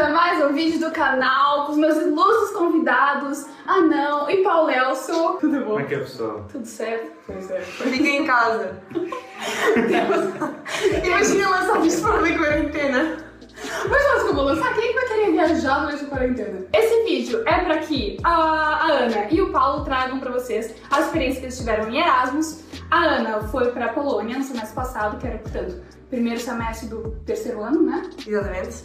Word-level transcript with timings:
a 0.00 0.08
mais 0.08 0.42
um 0.42 0.54
vídeo 0.54 0.80
do 0.80 0.90
canal 0.92 1.66
com 1.66 1.72
os 1.72 1.78
meus 1.78 1.94
ilustres 1.98 2.56
convidados, 2.56 3.44
Anão 3.66 4.30
e 4.30 4.38
Paulo 4.38 4.70
Elso. 4.70 5.36
Tudo 5.38 5.60
bom? 5.60 5.66
Como 5.66 5.80
é 5.80 5.84
que 5.84 5.94
é, 5.94 5.98
pessoal? 5.98 6.46
Tudo 6.50 6.64
certo? 6.64 7.12
Pois 7.26 7.50
é. 7.50 7.60
Fiquem 7.60 8.22
em 8.22 8.26
casa. 8.26 8.82
Imagina 11.04 11.50
lançar 11.50 11.84
isto 11.84 12.02
para 12.02 12.18
uma 12.18 12.38
quarentena. 12.38 13.16
Mas 13.90 14.08
nós 14.08 14.22
que 14.22 14.28
eu 14.28 14.34
vou 14.34 14.44
lançar, 14.44 14.72
quem 14.74 14.94
vai 14.94 15.04
querer 15.06 15.32
viajar 15.32 15.80
durante 15.80 16.04
a 16.04 16.08
quarentena? 16.08 16.66
Esse 16.72 17.04
vídeo 17.04 17.42
é 17.46 17.58
pra 17.58 17.76
que 17.78 18.16
a, 18.24 18.30
a 18.32 18.86
Ana 18.86 19.26
e 19.30 19.42
o 19.42 19.50
Paulo 19.50 19.84
tragam 19.84 20.18
pra 20.18 20.30
vocês 20.32 20.74
a 20.90 21.00
experiência 21.00 21.40
que 21.40 21.46
eles 21.46 21.58
tiveram 21.58 21.90
em 21.90 21.98
Erasmus. 21.98 22.64
A 22.90 23.04
Ana 23.04 23.40
foi 23.42 23.70
pra 23.70 23.88
Polônia 23.88 24.36
no 24.36 24.42
semestre 24.42 24.74
passado, 24.74 25.16
que 25.18 25.26
era, 25.26 25.38
portanto, 25.38 25.80
primeiro 26.08 26.40
semestre 26.40 26.88
do 26.88 27.10
terceiro 27.24 27.62
ano, 27.62 27.82
né? 27.82 28.02
Exatamente. 28.26 28.84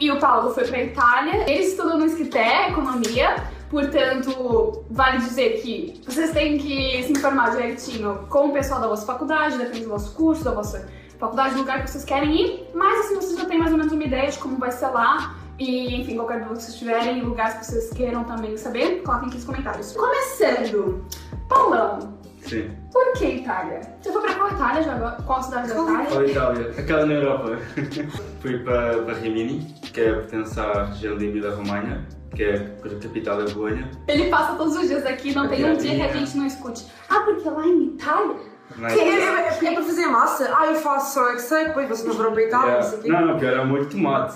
E 0.00 0.10
o 0.10 0.18
Paulo 0.18 0.52
foi 0.52 0.66
pra 0.66 0.82
Itália. 0.82 1.48
Eles 1.48 1.68
estudam 1.68 1.98
no 1.98 2.06
Esquité, 2.06 2.70
economia. 2.70 3.36
Portanto, 3.70 4.84
vale 4.90 5.18
dizer 5.18 5.60
que 5.62 6.00
vocês 6.04 6.32
têm 6.32 6.58
que 6.58 7.02
se 7.04 7.12
informar 7.12 7.50
direitinho 7.50 8.26
com 8.28 8.48
o 8.48 8.52
pessoal 8.52 8.80
da 8.80 8.88
vossa 8.88 9.06
faculdade, 9.06 9.56
depende 9.56 9.84
do 9.84 9.90
vosso 9.90 10.14
curso, 10.14 10.44
da 10.44 10.52
vossa 10.52 10.86
faculdade, 11.18 11.54
do 11.54 11.60
lugar 11.60 11.82
que 11.82 11.90
vocês 11.90 12.04
querem 12.04 12.34
ir. 12.34 12.70
Mas 12.74 13.06
assim, 13.06 13.14
vocês 13.16 13.38
já 13.38 13.46
têm 13.46 13.58
mais 13.58 13.72
ou 13.72 13.78
menos 13.78 13.92
uma 13.92 14.04
ideia 14.04 14.30
de 14.30 14.38
como 14.38 14.58
vai 14.58 14.70
ser 14.70 14.88
lá. 14.88 15.36
E, 15.58 16.00
enfim, 16.00 16.16
qualquer 16.16 16.40
dúvida 16.40 16.56
que 16.56 16.62
vocês 16.64 16.76
tiverem, 16.76 17.22
lugares 17.22 17.54
que 17.54 17.66
vocês 17.66 17.90
queiram 17.92 18.24
também 18.24 18.56
saber, 18.56 19.02
coloquem 19.02 19.28
aqui 19.28 19.36
nos 19.36 19.44
comentários. 19.44 19.92
Começando, 19.92 21.04
Paulão, 21.48 22.13
Sim. 22.44 22.70
por 22.92 23.12
que 23.14 23.26
Itália? 23.26 23.80
Você 24.00 24.12
foi 24.12 24.20
pra 24.22 24.34
qual 24.34 24.50
Itália 24.50 24.82
já 24.82 24.94
agora? 24.94 25.22
Qual 25.22 25.42
cidade 25.42 25.68
da 25.68 25.74
Itália? 25.74 26.06
Qual 26.06 26.24
Itália? 26.24 26.74
Aquela 26.78 27.06
na 27.06 27.14
Europa. 27.14 27.58
Fui 28.40 28.58
para, 28.58 29.02
para 29.02 29.14
Rimini, 29.14 29.74
que 29.80 30.00
é, 30.00 30.12
pertence 30.12 30.60
à 30.60 30.84
região 30.84 31.16
de 31.16 31.26
Emília-Romanha, 31.26 32.06
que 32.34 32.44
é 32.44 32.54
a 32.84 33.00
capital 33.00 33.40
é 33.40 33.44
Bolonha. 33.50 33.90
Ele 34.06 34.28
passa 34.28 34.54
todos 34.56 34.76
os 34.76 34.88
dias 34.88 35.06
aqui, 35.06 35.34
não 35.34 35.48
tem 35.48 35.64
um 35.64 35.76
dia 35.76 35.94
que 35.94 36.02
a 36.02 36.12
gente 36.12 36.36
não 36.36 36.46
escute. 36.46 36.86
Ah, 37.08 37.20
porque 37.20 37.48
lá 37.48 37.66
em 37.66 37.84
Itália? 37.86 38.36
Não 38.76 38.88
Que 38.88 39.00
é, 39.00 39.20
é, 39.20 39.48
é 39.48 39.74
para 39.74 39.82
fazer 39.82 40.06
massa? 40.06 40.52
Ah, 40.56 40.66
eu 40.66 40.74
faço 40.76 41.14
só 41.14 41.30
é 41.30 41.34
que 41.34 41.42
sei, 41.42 41.66
depois 41.66 41.88
vocês 41.88 42.16
não 42.16 42.32
para 42.32 42.42
Itália, 42.42 42.74
não 42.76 42.82
sei 42.82 42.98
o 42.98 43.02
quê. 43.02 43.08
Não, 43.08 43.26
não, 43.26 43.38
pior 43.38 43.52
é 43.52 43.64
muito 43.64 43.90
tomate. 43.90 44.34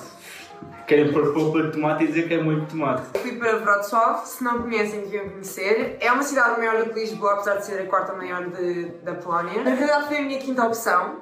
Querem 0.87 1.13
pôr 1.13 1.35
polpa 1.35 1.63
de 1.63 1.73
tomate 1.73 2.05
e 2.05 2.07
dizer 2.07 2.29
que 2.29 2.35
é 2.35 2.43
muito 2.43 2.71
tomate. 2.71 3.19
Fui 3.19 3.37
para 3.37 3.57
Wrocław, 3.59 4.25
se 4.25 4.43
não 4.43 4.63
conhecem, 4.63 5.01
deviam 5.01 5.29
conhecer. 5.29 5.99
É 6.01 6.11
uma 6.11 6.23
cidade 6.23 6.59
maior 6.59 6.83
do 6.83 6.91
que 6.91 7.01
Lisboa, 7.01 7.35
apesar 7.35 7.57
de 7.57 7.67
ser 7.67 7.83
a 7.83 7.87
quarta 7.87 8.15
maior 8.15 8.49
de, 8.49 8.87
da 9.03 9.15
Polónia. 9.15 9.63
Na 9.63 9.75
verdade, 9.75 10.07
foi 10.09 10.19
a 10.19 10.23
minha 10.23 10.39
quinta 10.39 10.65
opção. 10.65 11.17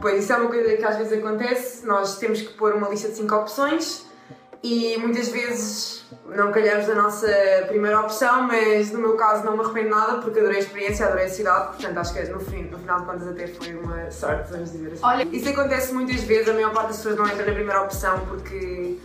Pois 0.00 0.22
isso 0.22 0.32
é 0.32 0.36
uma 0.36 0.48
coisa 0.48 0.76
que 0.76 0.84
às 0.84 0.96
vezes 0.96 1.18
acontece, 1.18 1.86
nós 1.86 2.18
temos 2.18 2.40
que 2.40 2.54
pôr 2.54 2.74
uma 2.74 2.88
lista 2.88 3.08
de 3.08 3.16
cinco 3.16 3.34
opções 3.34 4.11
e 4.62 4.96
muitas 4.98 5.28
vezes 5.28 6.04
não 6.26 6.50
calhamos 6.52 6.88
a 6.88 6.94
nossa 6.94 7.26
primeira 7.68 8.00
opção, 8.00 8.42
mas 8.42 8.90
no 8.92 8.98
meu 9.00 9.16
caso 9.16 9.44
não 9.44 9.56
me 9.56 9.62
arrependo 9.64 9.90
nada 9.90 10.18
porque 10.22 10.38
adorei 10.38 10.58
a 10.58 10.60
experiência, 10.60 11.06
adorei 11.06 11.26
a 11.26 11.28
cidade, 11.28 11.66
portanto 11.76 11.98
acho 11.98 12.14
que 12.14 12.22
no, 12.30 12.40
fim, 12.40 12.62
no 12.64 12.78
final 12.78 13.00
de 13.00 13.06
contas 13.06 13.28
até 13.28 13.46
foi 13.48 13.74
uma 13.74 14.10
sorte, 14.10 14.50
vamos 14.50 14.70
dizer 14.72 14.92
assim. 14.92 15.00
Olha- 15.04 15.24
Isso 15.30 15.48
acontece 15.48 15.92
muitas 15.92 16.20
vezes, 16.22 16.48
a 16.48 16.52
maior 16.54 16.72
parte 16.72 16.88
das 16.88 16.96
pessoas 16.98 17.16
não 17.16 17.26
entra 17.26 17.44
na 17.44 17.52
primeira 17.52 17.82
opção 17.82 18.20
porque 18.26 18.98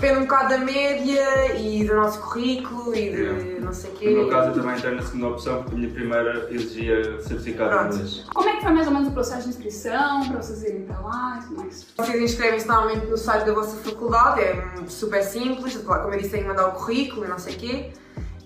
depende 0.00 0.18
um 0.18 0.22
bocado 0.22 0.50
da 0.50 0.58
média 0.58 1.56
e 1.56 1.84
do 1.84 1.94
nosso 1.94 2.20
currículo 2.20 2.94
e 2.94 3.10
de 3.10 3.16
Yeah. 3.26 3.60
não 3.60 3.72
sei 3.72 3.90
o 3.90 3.94
quê. 3.94 4.10
No 4.10 4.16
meu 4.16 4.28
caso, 4.28 4.48
eu 4.50 4.54
também 4.54 4.76
entrei 4.76 4.94
na 4.94 5.02
segunda 5.02 5.26
opção, 5.28 5.62
porque 5.62 5.74
a 5.74 5.78
minha 5.78 5.90
primeira 5.92 6.48
exigia 6.50 7.20
certificado 7.22 7.70
Pronto. 7.70 7.88
de 7.90 7.96
inglês. 7.96 8.24
Como 8.32 8.48
é 8.48 8.56
que 8.56 8.62
foi 8.62 8.72
mais 8.72 8.86
ou 8.86 8.92
menos 8.92 9.08
o 9.08 9.12
processo 9.12 9.42
de 9.44 9.48
inscrição, 9.50 10.28
pra 10.28 10.42
vocês 10.42 10.62
irem 10.62 10.82
pra 10.82 11.00
lá 11.00 11.38
e 11.40 11.46
tudo 11.46 11.60
mais? 11.60 11.86
Vocês 11.96 12.22
inscrevem-se 12.22 12.66
normalmente 12.68 13.06
no 13.06 13.16
site 13.16 13.44
da 13.44 13.52
vossa 13.52 13.76
faculdade, 13.78 14.40
é 14.42 14.64
hum, 14.78 14.84
super 14.88 15.22
simples, 15.22 15.76
como 15.76 16.12
eu 16.12 16.18
disse, 16.18 16.30
têm 16.30 16.42
que 16.42 16.48
mandar 16.48 16.68
o 16.68 16.72
currículo 16.72 17.24
e 17.24 17.28
não 17.28 17.38
sei 17.38 17.54
o 17.54 17.58
quê. 17.58 17.90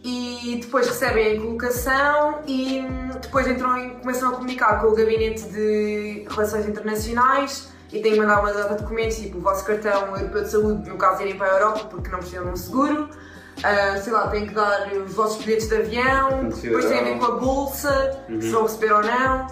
E 0.02 0.58
depois 0.62 0.86
recebem 0.86 1.36
a 1.36 1.40
colocação 1.40 2.38
e 2.46 2.80
hum, 2.80 3.10
depois 3.20 3.46
entram 3.46 3.76
em, 3.76 3.90
começam 3.98 4.30
a 4.30 4.32
comunicar 4.32 4.80
com 4.80 4.86
o 4.88 4.94
Gabinete 4.94 5.42
de 5.48 6.24
Relações 6.30 6.66
Internacionais 6.66 7.70
e 7.92 8.00
têm 8.00 8.12
que 8.12 8.18
mandar 8.20 8.40
uma 8.40 8.52
data 8.52 8.74
de 8.74 8.82
documentos, 8.82 9.16
tipo 9.16 9.38
o 9.38 9.40
vosso 9.40 9.64
cartão 9.64 10.16
europeu 10.16 10.42
de 10.42 10.50
saúde, 10.50 10.88
no 10.88 10.96
caso 10.96 11.22
irem 11.22 11.36
para 11.36 11.46
a 11.48 11.58
Europa 11.58 11.84
porque 11.90 12.08
não 12.10 12.18
precisam 12.18 12.44
de 12.44 12.50
um 12.50 12.56
seguro. 12.56 13.08
Ah, 13.62 13.96
sei 13.98 14.12
lá, 14.12 14.28
têm 14.28 14.46
que 14.46 14.54
dar 14.54 14.90
os 14.92 15.12
vossos 15.12 15.44
bilhetes 15.44 15.68
de 15.68 15.76
avião, 15.76 16.48
depois 16.48 16.84
têm 16.86 16.98
a 17.00 17.02
ver 17.04 17.18
com 17.18 17.24
a 17.26 17.30
bolsa, 17.32 18.18
Uhum. 18.28 18.40
se 18.40 18.48
vão 18.50 18.62
receber 18.62 18.92
ou 18.92 19.02
não. 19.02 19.46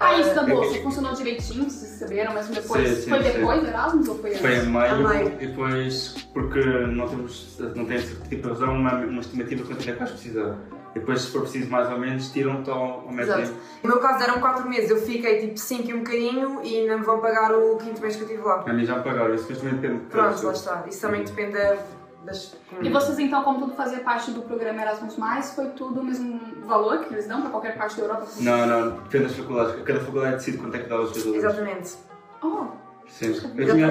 Ah, 0.00 0.18
isso 0.18 0.34
da 0.34 0.42
é 0.42 0.46
bolsa 0.46 0.72
que- 0.74 0.82
funcionou 0.82 1.14
direitinho, 1.14 1.70
vocês 1.70 1.92
saberam, 1.92 2.34
mas 2.34 2.48
depois. 2.48 2.88
Sim, 2.88 3.02
sim, 3.02 3.08
foi 3.10 3.22
depois 3.22 3.60
do 3.60 3.66
Erasmus 3.68 4.08
ou 4.08 4.18
foi 4.18 4.30
antes? 4.30 4.40
Foi 4.42 4.56
em 4.56 4.66
maio 4.66 4.94
A 4.94 5.08
meio. 5.14 5.26
e 5.40 5.46
depois, 5.46 6.14
porque 6.34 6.60
não 6.60 7.08
temos, 7.08 7.56
não 7.74 7.84
tem 7.86 7.98
tipo 8.28 8.48
razão, 8.48 8.74
uma, 8.74 8.94
uma 8.94 9.20
estimativa 9.20 9.62
de 9.62 9.68
quanto 9.68 9.84
tempo 9.84 9.98
vais 10.00 10.10
precisar. 10.10 10.56
E 10.96 10.98
depois, 10.98 11.20
se 11.20 11.30
for 11.30 11.42
preciso 11.42 11.70
mais 11.70 11.90
ou 11.92 11.98
menos, 11.98 12.30
tiram-te 12.30 12.70
ao, 12.70 12.82
ao 13.06 13.12
método. 13.12 13.42
Exato. 13.42 13.58
No 13.82 13.90
meu 13.90 13.98
caso 14.00 14.24
eram 14.24 14.40
4 14.40 14.66
meses, 14.66 14.88
eu 14.88 14.96
fiquei 14.96 15.40
tipo 15.40 15.58
5 15.58 15.90
e 15.90 15.92
um 15.94 15.98
bocadinho 15.98 16.60
e 16.64 16.74
ainda 16.80 16.96
me 16.96 17.04
vão 17.04 17.20
pagar 17.20 17.54
o 17.54 17.76
quinto 17.76 18.00
mês 18.00 18.16
que 18.16 18.22
eu 18.22 18.26
estive 18.28 18.42
lá. 18.42 18.64
A 18.66 18.72
mim 18.72 18.82
já 18.86 18.96
me 18.96 19.04
pagaram, 19.04 19.34
isso 19.34 19.46
também 19.46 19.74
depende 19.74 20.00
de 20.00 20.06
Pronto, 20.06 20.46
lá 20.46 20.52
está. 20.52 20.84
Isso 20.88 21.00
também 21.02 21.22
depende 21.22 21.52
da- 21.52 21.76
das. 22.24 22.56
E 22.80 22.88
vocês 22.88 23.18
então, 23.18 23.44
como 23.44 23.60
tudo 23.60 23.74
fazia 23.74 23.98
parte 24.00 24.30
do 24.30 24.40
programa 24.40 24.80
Erasmus, 24.80 25.16
foi 25.54 25.66
tudo 25.66 26.00
o 26.00 26.04
mesmo 26.04 26.40
valor 26.64 27.00
que 27.00 27.12
eles 27.12 27.26
dão 27.28 27.42
pra 27.42 27.50
qualquer 27.50 27.76
parte 27.76 27.96
da 27.98 28.02
Europa? 28.04 28.26
Não, 28.40 28.66
não, 28.66 28.90
depende 29.02 29.24
das 29.24 29.36
faculdades. 29.36 29.82
Cada 29.82 30.00
faculdade 30.00 30.36
decide 30.36 30.56
quanto 30.56 30.76
é 30.76 30.78
que 30.78 30.88
dá 30.88 30.94
aos 30.96 31.10
jogadores. 31.10 31.44
Exatamente. 31.44 31.94
Oh, 32.42 32.64
Sim. 33.06 33.34
Eu 33.54 33.70
tinha, 33.74 33.86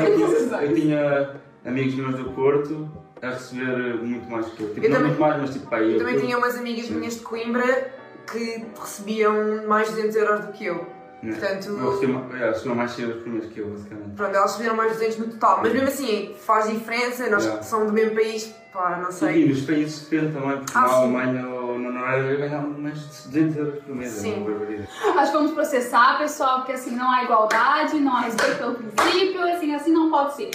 eu 0.64 0.74
tinha 0.76 1.36
amigos 1.64 1.94
meus 1.96 2.16
do 2.16 2.32
Porto 2.32 2.90
a 3.26 3.32
receber 3.32 3.96
muito 4.02 4.30
mais 4.30 4.46
que 4.48 4.62
eu. 4.64 4.74
Tipo, 4.74 4.86
Eu 4.86 4.90
não 4.90 4.98
também- 4.98 5.08
muito 5.12 5.22
mais, 5.22 5.42
mas 5.42 5.50
tipo, 5.54 5.68
pá, 5.68 5.80
eu. 5.80 5.92
Eu 5.92 5.98
também 6.00 6.20
tinha 6.20 6.38
umas 6.38 6.56
amigas 6.58 6.90
minhas 6.90 7.16
de 7.16 7.22
Coimbra 7.22 7.92
que 8.32 8.66
recebiam 8.80 9.68
mais 9.68 9.88
de 9.90 9.96
200 9.96 10.16
euros 10.16 10.46
do 10.46 10.52
que 10.54 10.66
eu. 10.66 10.96
né? 11.24 11.32
portanto- 11.40 11.70
Eu 11.70 11.90
recebi, 11.92 12.12
uma- 12.12 12.38
é, 12.38 12.76
mais 12.76 13.00
euros 13.00 13.24
por 13.24 13.30
mês 13.34 13.46
que 13.52 13.60
eu, 13.60 13.68
basicamente. 13.70 14.10
Pronto, 14.16 14.36
elas 14.36 14.52
receberam 14.52 14.76
mais 14.76 14.92
de 14.92 14.98
200 15.00 15.18
no 15.18 15.28
total, 15.34 15.60
mas 15.64 15.74
mesmo 15.74 15.88
assim 15.88 16.36
faz 16.40 16.70
diferença, 16.70 17.28
nós 17.32 17.44
Yeah. 17.46 17.64
somos 17.64 17.88
do 17.88 17.94
mesmo 17.94 18.14
país, 18.14 18.54
pá, 18.72 19.00
não 19.02 19.10
E 19.10 19.14
sei. 19.14 19.50
nos 19.50 19.62
países 19.62 20.08
depende 20.08 20.34
também, 20.34 20.58
porque 20.58 20.72
Ah, 20.76 20.82
na 20.82 20.88
sim. 20.88 20.94
Alemanha 20.94 21.48
ou 21.50 21.80
na 21.80 21.90
Noruega 21.90 22.28
eu 22.30 22.38
ganhava 22.38 22.68
mais 22.68 23.00
de 23.00 23.28
200 23.30 23.58
euros 23.58 23.84
por 23.84 23.96
mês. 23.96 24.12
Sim. 24.12 24.34
É 24.34 24.38
uma 24.38 24.50
barbaridade. 24.52 24.90
acho 25.18 25.32
que 25.32 25.38
vamos 25.38 25.52
processar, 25.54 26.18
pessoal, 26.20 26.58
porque 26.60 26.74
assim 26.74 26.96
não 26.96 27.10
há 27.10 27.24
igualdade, 27.24 28.00
não 28.00 28.16
há 28.18 28.22
respeito 28.22 28.58
pelo 28.60 28.76
princípio, 28.76 29.42
assim, 29.42 29.74
assim 29.74 29.92
não 29.94 30.12
pode 30.12 30.36
ser. 30.36 30.52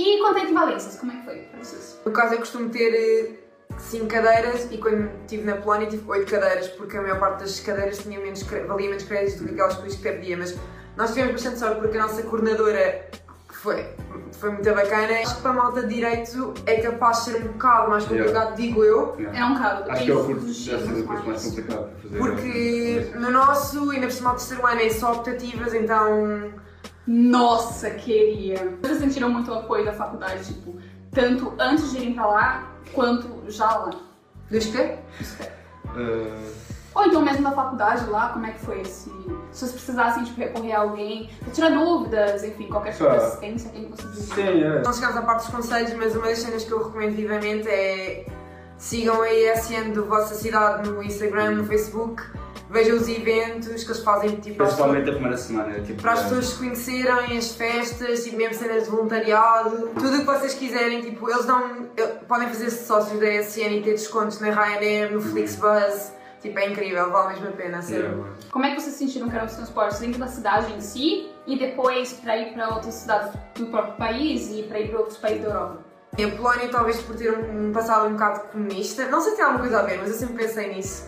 E 0.00 0.18
quanto 0.18 0.38
a 0.38 0.44
equivalências, 0.44 0.96
como 0.96 1.12
é 1.12 1.16
que 1.16 1.24
foi 1.24 1.36
pra 1.36 1.62
vocês? 1.62 2.00
No 2.06 2.10
caso 2.10 2.32
eu 2.32 2.38
costumo 2.38 2.70
ter 2.70 3.46
5 3.76 4.06
cadeiras 4.06 4.66
e 4.70 4.78
quando 4.78 5.10
estive 5.20 5.44
na 5.44 5.56
Polónia 5.56 5.88
tive 5.88 6.10
8 6.10 6.30
cadeiras, 6.30 6.68
porque 6.68 6.96
a 6.96 7.02
maior 7.02 7.20
parte 7.20 7.40
das 7.40 7.60
cadeiras 7.60 7.98
tinha 7.98 8.18
menos, 8.18 8.42
valia 8.42 8.88
menos 8.88 9.04
créditos 9.04 9.40
do 9.42 9.48
que 9.48 9.52
aquelas 9.52 9.76
que 9.76 9.86
eu 9.86 10.02
perdia, 10.02 10.38
mas 10.38 10.56
nós 10.96 11.10
tivemos 11.10 11.32
bastante 11.32 11.58
sorte 11.58 11.80
porque 11.80 11.98
a 11.98 12.02
nossa 12.02 12.22
coordenadora 12.22 13.10
foi, 13.50 13.86
foi 14.32 14.50
muito 14.52 14.74
bacana. 14.74 15.20
Acho 15.20 15.36
que 15.36 15.42
para 15.42 15.50
a 15.50 15.54
malta 15.54 15.82
de 15.82 15.94
direito 15.94 16.54
é 16.64 16.80
capaz 16.80 17.18
de 17.18 17.24
ser 17.24 17.36
um 17.42 17.48
bocado 17.48 17.90
mais 17.90 18.04
complicado, 18.04 18.56
digo 18.56 18.82
eu, 18.82 19.14
Yeah. 19.18 19.38
É 19.38 19.44
um 19.44 19.52
bocado. 19.52 19.90
Acho 19.90 20.04
que 20.04 20.10
é 20.10 20.14
o 20.14 20.24
curso, 20.24 20.70
deve 20.70 20.86
ser 20.86 21.00
o 21.00 21.06
curso 21.06 21.26
mais 21.26 21.44
complicado 21.44 21.90
para 21.90 22.00
fazer. 22.00 22.18
porque 22.18 23.10
no 23.16 23.30
nosso, 23.30 23.90
ainda 23.90 24.06
por 24.06 24.12
cima 24.12 24.30
ao 24.30 24.36
terceiro 24.36 24.66
ano, 24.66 24.80
é 24.80 24.88
só 24.88 25.12
optativas, 25.12 25.74
então 25.74 26.54
Nossa, 27.06 27.90
queria. 27.90 28.76
Vocês 28.82 28.98
sentiram 28.98 29.30
muito 29.30 29.50
o 29.50 29.54
apoio 29.54 29.84
da 29.84 29.92
faculdade, 29.92 30.44
tipo, 30.44 30.76
tanto 31.12 31.52
antes 31.58 31.90
de 31.90 31.98
irem 31.98 32.14
pra 32.14 32.26
lá, 32.26 32.72
quanto 32.92 33.50
já 33.50 33.66
lá? 33.76 33.90
Dos 34.50 34.66
quê? 34.66 34.96
Uh, 35.86 36.50
Ou 36.94 37.06
então 37.06 37.22
mesmo 37.22 37.42
da 37.44 37.52
faculdade 37.52 38.08
lá, 38.10 38.28
como 38.30 38.46
é 38.46 38.50
que 38.52 38.60
foi 38.60 38.80
esse... 38.80 39.10
Se 39.52 39.60
vocês 39.60 39.72
precisassem, 39.72 40.24
tipo, 40.24 40.38
recorrer 40.40 40.72
a 40.72 40.80
alguém, 40.80 41.28
pra 41.40 41.52
tirar 41.52 41.70
dúvidas, 41.70 42.44
enfim, 42.44 42.68
qualquer 42.68 42.92
tipo 42.92 43.04
de 43.04 43.16
Ah. 43.16 43.18
assistência, 43.18 43.70
quem 43.70 43.84
que 43.90 43.90
vocês 43.90 44.14
sim, 44.26 44.62
é. 44.62 44.82
Não 44.82 44.92
chegamos 44.92 45.16
à 45.16 45.22
parte 45.22 45.46
dos 45.46 45.54
conselhos, 45.54 45.92
mas 45.94 46.14
uma 46.14 46.26
das 46.26 46.38
cenas 46.38 46.64
que 46.64 46.70
eu 46.70 46.78
recomendo 46.84 47.16
vivamente 47.16 47.68
é 47.68 48.26
sigam 48.78 49.20
a 49.22 49.32
ESN 49.32 49.92
da 49.92 50.02
vossa 50.02 50.34
cidade 50.34 50.88
no 50.88 51.02
Instagram, 51.02 51.52
no 51.52 51.64
Facebook, 51.64 52.22
vejam 52.70 52.96
os 52.96 53.08
eventos 53.08 53.82
que 53.84 53.90
eles 53.90 54.02
fazem 54.02 54.36
tipo, 54.36 54.56
para 54.56 54.66
as 54.66 54.72
pessoas- 54.72 54.90
Principalmente 54.90 55.08
a 55.08 55.12
primeira 55.12 55.36
semana. 55.36 55.80
Tipo, 55.80 56.02
para 56.02 56.12
as 56.12 56.20
é, 56.20 56.22
pessoas 56.24 56.46
se 56.46 56.54
conhecerem, 56.58 57.36
as 57.38 57.52
festas, 57.56 58.24
tipo, 58.24 58.36
mesmo 58.36 58.54
cenas 58.54 58.84
de 58.84 58.90
voluntariado, 58.90 59.88
tudo 59.98 60.16
o 60.16 60.20
que 60.20 60.24
vocês 60.26 60.54
quiserem, 60.54 61.00
tipo, 61.02 61.28
eles 61.30 61.44
dão, 61.44 61.88
eh, 61.96 62.06
podem 62.28 62.48
fazer-se 62.48 62.86
sócios 62.86 63.18
da 63.18 63.26
ESN 63.28 63.78
e 63.78 63.82
ter 63.82 63.90
descontos 63.92 64.40
na 64.40 64.50
Ryanair, 64.50 65.12
no 65.12 65.20
Flixbus, 65.20 66.12
tipo, 66.40 66.58
é 66.58 66.68
incrível, 66.70 67.10
vale 67.10 67.34
mesmo 67.34 67.48
a 67.48 67.52
pena, 67.52 67.82
sério. 67.82 68.04
yeah, 68.04 68.30
Como 68.50 68.64
é 68.64 68.74
que 68.74 68.80
vocês 68.80 68.94
sentiram 68.94 69.28
que 69.28 69.36
eram 69.36 69.46
os 69.46 69.54
transportes 69.54 69.98
dentro 69.98 70.18
da 70.20 70.26
cidade 70.28 70.72
em 70.72 70.80
si 70.80 71.28
e 71.46 71.58
depois 71.58 72.12
pra 72.14 72.36
ir 72.38 72.52
pra 72.54 72.68
outras 72.74 72.94
cidades 72.94 73.32
do 73.56 73.66
próprio 73.66 73.94
país 73.96 74.48
e 74.52 74.62
pra 74.62 74.78
ir 74.78 74.88
pra 74.90 75.00
outros 75.00 75.18
países 75.18 75.42
da 75.42 75.48
Europa? 75.50 75.78
E 76.18 76.24
a 76.24 76.30
Polónia, 76.30 76.68
talvez 76.68 77.00
por 77.02 77.14
ter 77.16 77.32
um 77.32 77.72
passado 77.72 78.06
um 78.08 78.12
bocado 78.12 78.40
comunista, 78.50 79.06
não 79.06 79.20
sei 79.20 79.30
se 79.30 79.36
tem 79.36 79.44
alguma 79.44 79.60
coisa 79.60 79.80
a 79.80 79.82
ver, 79.82 79.98
mas 79.98 80.10
eu 80.10 80.16
sempre 80.16 80.44
pensei 80.44 80.74
nisso. 80.74 81.04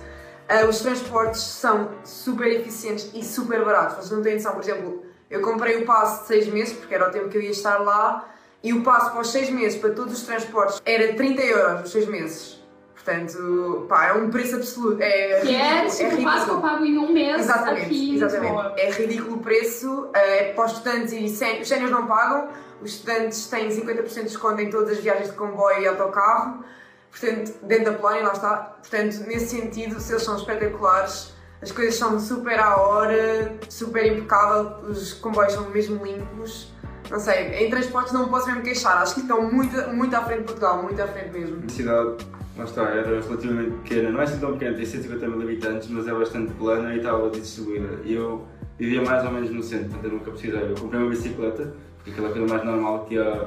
Ah, 0.48 0.66
os 0.66 0.80
transportes 0.80 1.40
são 1.40 1.90
super 2.04 2.46
eficientes 2.46 3.10
e 3.14 3.24
super 3.24 3.64
baratos. 3.64 3.96
Vocês 3.96 4.10
não 4.10 4.22
têm 4.22 4.34
noção, 4.34 4.52
por 4.52 4.62
exemplo, 4.62 5.02
eu 5.30 5.40
comprei 5.40 5.82
o 5.82 5.86
passe 5.86 6.22
de 6.22 6.26
6 6.28 6.48
meses, 6.48 6.72
porque 6.74 6.94
era 6.94 7.08
o 7.08 7.10
tempo 7.10 7.28
que 7.28 7.38
eu 7.38 7.42
ia 7.42 7.50
estar 7.50 7.78
lá, 7.78 8.28
E 8.64 8.72
o 8.72 8.82
passo 8.82 9.10
para 9.10 9.20
os 9.20 9.30
6 9.32 9.50
meses 9.50 9.80
para 9.80 9.90
todos 9.90 10.14
os 10.14 10.22
transportes 10.22 10.80
era 10.84 11.14
30 11.14 11.42
euros 11.42 11.82
os 11.82 11.90
6 11.90 12.06
meses. 12.06 12.62
Portanto, 12.94 13.86
pá, 13.88 14.06
é 14.06 14.12
um 14.12 14.30
preço 14.30 14.54
absoluto. 14.54 15.02
É 15.02 15.40
Que 15.40 15.56
é 15.56 15.82
ridículo, 15.82 16.10
tipo 16.10 16.22
quase 16.22 16.44
que 16.44 16.50
eu 16.52 16.60
pago 16.60 16.84
em 16.84 16.98
um 16.98 17.12
mês 17.12 17.40
Exatamente, 17.40 17.86
aqui 17.86 18.10
em 18.10 18.14
exatamente. 18.14 18.80
É 18.80 18.90
ridículo 18.92 19.36
o 19.36 19.38
preço, 19.40 20.08
é 20.14 20.52
para 20.52 20.66
os 20.66 20.72
estudantes 20.72 21.12
e 21.12 21.24
os 21.24 21.32
séniores 21.66 21.90
não 21.90 22.06
pagam, 22.06 22.48
os 22.80 22.92
estudantes 22.92 23.46
têm 23.48 23.68
50% 23.68 24.14
de 24.14 24.22
desconto 24.22 24.60
em 24.60 24.70
todas 24.70 24.90
as 24.90 24.98
viagens 24.98 25.30
de 25.30 25.36
comboio 25.36 25.82
e 25.82 25.88
autocarro, 25.88 26.64
portanto, 27.12 27.52
dentro 27.62 27.84
da 27.84 27.92
Polónia, 27.92 28.24
lá 28.24 28.32
está. 28.32 28.56
Portanto, 28.80 29.24
nesse 29.28 29.46
sentido, 29.60 30.00
se 30.00 30.12
eles 30.12 30.24
são 30.24 30.36
espetaculares, 30.36 31.32
as 31.62 31.70
coisas 31.70 31.94
são 31.94 32.18
super 32.18 32.58
à 32.58 32.76
hora, 32.76 33.54
super 33.68 34.04
impecável, 34.04 34.90
os 34.90 35.12
comboios 35.12 35.52
são 35.52 35.70
mesmo 35.70 36.04
limpos. 36.04 36.72
Não 37.08 37.20
sei, 37.20 37.64
em 37.64 37.70
transportes 37.70 38.12
não 38.12 38.28
posso 38.28 38.46
mesmo 38.46 38.62
queixar, 38.62 38.96
acho 39.02 39.14
que 39.14 39.20
estão 39.20 39.42
muito, 39.42 39.76
muito 39.90 40.14
à 40.16 40.22
frente 40.22 40.40
de 40.40 40.44
Portugal, 40.44 40.82
muito 40.82 41.00
à 41.00 41.06
frente 41.06 41.30
mesmo. 41.30 41.62
A 41.64 41.68
cidade, 41.68 42.26
lá 42.56 42.64
está, 42.64 42.82
era 42.84 43.20
relativamente 43.20 43.70
pequena, 43.82 44.10
não 44.10 44.20
é 44.20 44.24
assim 44.24 44.38
tão 44.38 44.52
pequena, 44.54 44.76
tem 44.76 44.86
150 44.86 45.28
mil 45.28 45.42
habitantes, 45.42 45.88
mas 45.88 46.08
é 46.08 46.12
bastante 46.12 46.52
plana 46.54 46.94
e 46.94 46.98
estava 46.98 47.28
distribuída. 47.30 48.00
Eu 48.04 48.46
vivia 48.78 49.02
mais 49.02 49.24
ou 49.24 49.30
menos 49.30 49.50
no 49.50 49.62
centro, 49.62 49.90
portanto 49.90 50.04
eu 50.04 50.18
nunca 50.18 50.30
precisei. 50.30 50.62
Eu 50.62 50.74
comprei 50.74 51.00
uma 51.00 51.10
bicicleta, 51.10 51.74
porque 51.96 52.10
aquela 52.10 52.30
coisa 52.30 52.48
mais 52.48 52.64
normal 52.64 53.04
que 53.04 53.18
há. 53.18 53.46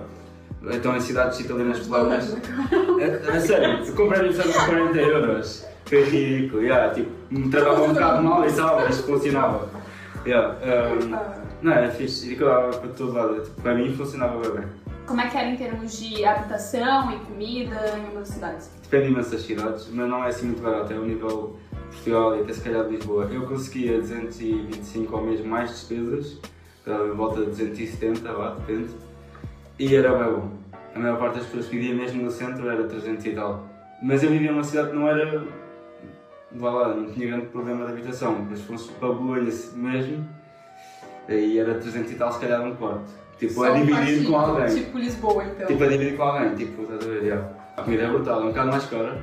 Então 0.71 0.95
em 0.95 0.99
cidades 0.99 1.39
italianas 1.39 1.79
planas. 1.79 2.35
É, 2.99 3.35
é 3.35 3.39
sério, 3.39 3.85
eu 3.85 3.93
comprei 3.93 4.21
a 4.21 4.23
bicicleta 4.23 4.59
por 4.59 4.65
40 4.67 4.97
euros. 4.99 5.65
Foi 5.85 6.03
ridículo, 6.03 6.63
yeah, 6.63 6.93
tipo, 6.93 7.11
me 7.29 7.49
travava 7.49 7.83
um 7.83 7.93
bocado 7.93 8.23
mal 8.23 8.47
e 8.47 8.51
tal, 8.51 8.81
mas 8.81 8.99
funcionava. 9.01 9.69
Yeah, 10.25 10.57
um, 10.63 11.45
não, 11.61 11.73
é 11.73 11.91
fixe, 11.91 12.31
e 12.31 12.35
que 12.35 12.41
eu 12.41 12.47
dava 12.47 12.77
para 12.77 12.89
todo 12.89 13.13
lado, 13.13 13.41
tipo, 13.43 13.61
para 13.61 13.75
mim 13.75 13.95
funcionava 13.95 14.39
bem. 14.49 14.65
Como 15.05 15.21
é 15.21 15.27
que 15.27 15.37
era 15.37 15.47
em 15.47 15.55
termos 15.55 15.99
de 15.99 16.25
habitação 16.25 17.11
e 17.11 17.19
comida 17.19 17.75
em 17.95 18.09
uma 18.09 18.19
das 18.21 18.29
cidades? 18.29 18.71
Depende 18.81 19.11
imenso 19.11 19.31
das 19.31 19.41
cidades, 19.41 19.87
mas 19.91 20.09
não 20.09 20.23
é 20.23 20.29
assim 20.29 20.47
muito 20.47 20.63
barato, 20.63 20.91
é 20.91 20.97
o 20.97 21.05
nível 21.05 21.55
Portugal 21.91 22.37
e 22.37 22.41
até 22.41 22.53
se 22.53 22.61
calhar 22.61 22.85
de 22.85 22.95
Lisboa. 22.95 23.25
Eu 23.31 23.45
conseguia 23.45 23.99
225 23.99 25.15
ao 25.15 25.23
mês 25.23 25.45
mais 25.45 25.69
despesas, 25.69 26.39
dava 26.85 27.07
em 27.07 27.11
volta 27.11 27.41
de 27.41 27.65
270, 27.65 28.33
vá, 28.33 28.55
depende, 28.55 28.89
e 29.77 29.95
era 29.95 30.15
bem 30.15 30.33
bom. 30.33 30.49
A 30.93 30.99
maior 30.99 31.19
parte 31.19 31.35
das 31.35 31.45
pessoas 31.45 31.67
que 31.67 31.77
vivia 31.77 31.93
mesmo 31.93 32.23
no 32.23 32.31
centro 32.31 32.69
era 32.69 32.83
300 32.87 33.25
e 33.25 33.31
tal. 33.31 33.67
Mas 34.01 34.23
eu 34.23 34.29
vivia 34.29 34.51
numa 34.51 34.63
cidade 34.63 34.89
que 34.89 34.95
não 34.95 35.07
era. 35.07 35.43
vá 36.51 36.69
lá, 36.69 36.95
não 36.95 37.11
tinha 37.11 37.27
grande 37.27 37.47
problema 37.47 37.85
de 37.85 37.91
habitação, 37.91 38.45
mas 38.49 38.59
se 38.59 38.65
fosse 38.65 38.91
para 38.93 39.09
Bolonha 39.09 39.51
mesmo, 39.75 40.27
aí 41.27 41.59
era 41.59 41.75
300 41.75 42.11
e 42.11 42.15
tal, 42.15 42.31
se 42.31 42.39
calhar 42.39 42.61
um 42.61 42.75
quarto. 42.75 43.09
Tipo, 43.37 43.53
Só 43.53 43.67
a 43.67 43.73
um 43.73 43.85
dividir 43.85 44.27
com 44.27 44.37
alguém. 44.37 44.75
Tipo 44.75 44.97
Lisboa, 44.97 45.43
então. 45.43 45.67
Tipo, 45.67 45.83
a 45.83 45.87
dividir 45.87 46.17
com 46.17 46.23
alguém, 46.23 46.55
tipo, 46.55 46.81
estás 46.83 47.05
a 47.05 47.09
ver? 47.09 47.23
Yeah. 47.23 47.49
A 47.75 47.81
comida 47.81 48.03
é 48.03 48.07
brutal, 48.07 48.41
é 48.41 48.43
um 48.45 48.47
bocado 48.47 48.71
mais 48.71 48.85
cara. 48.85 49.21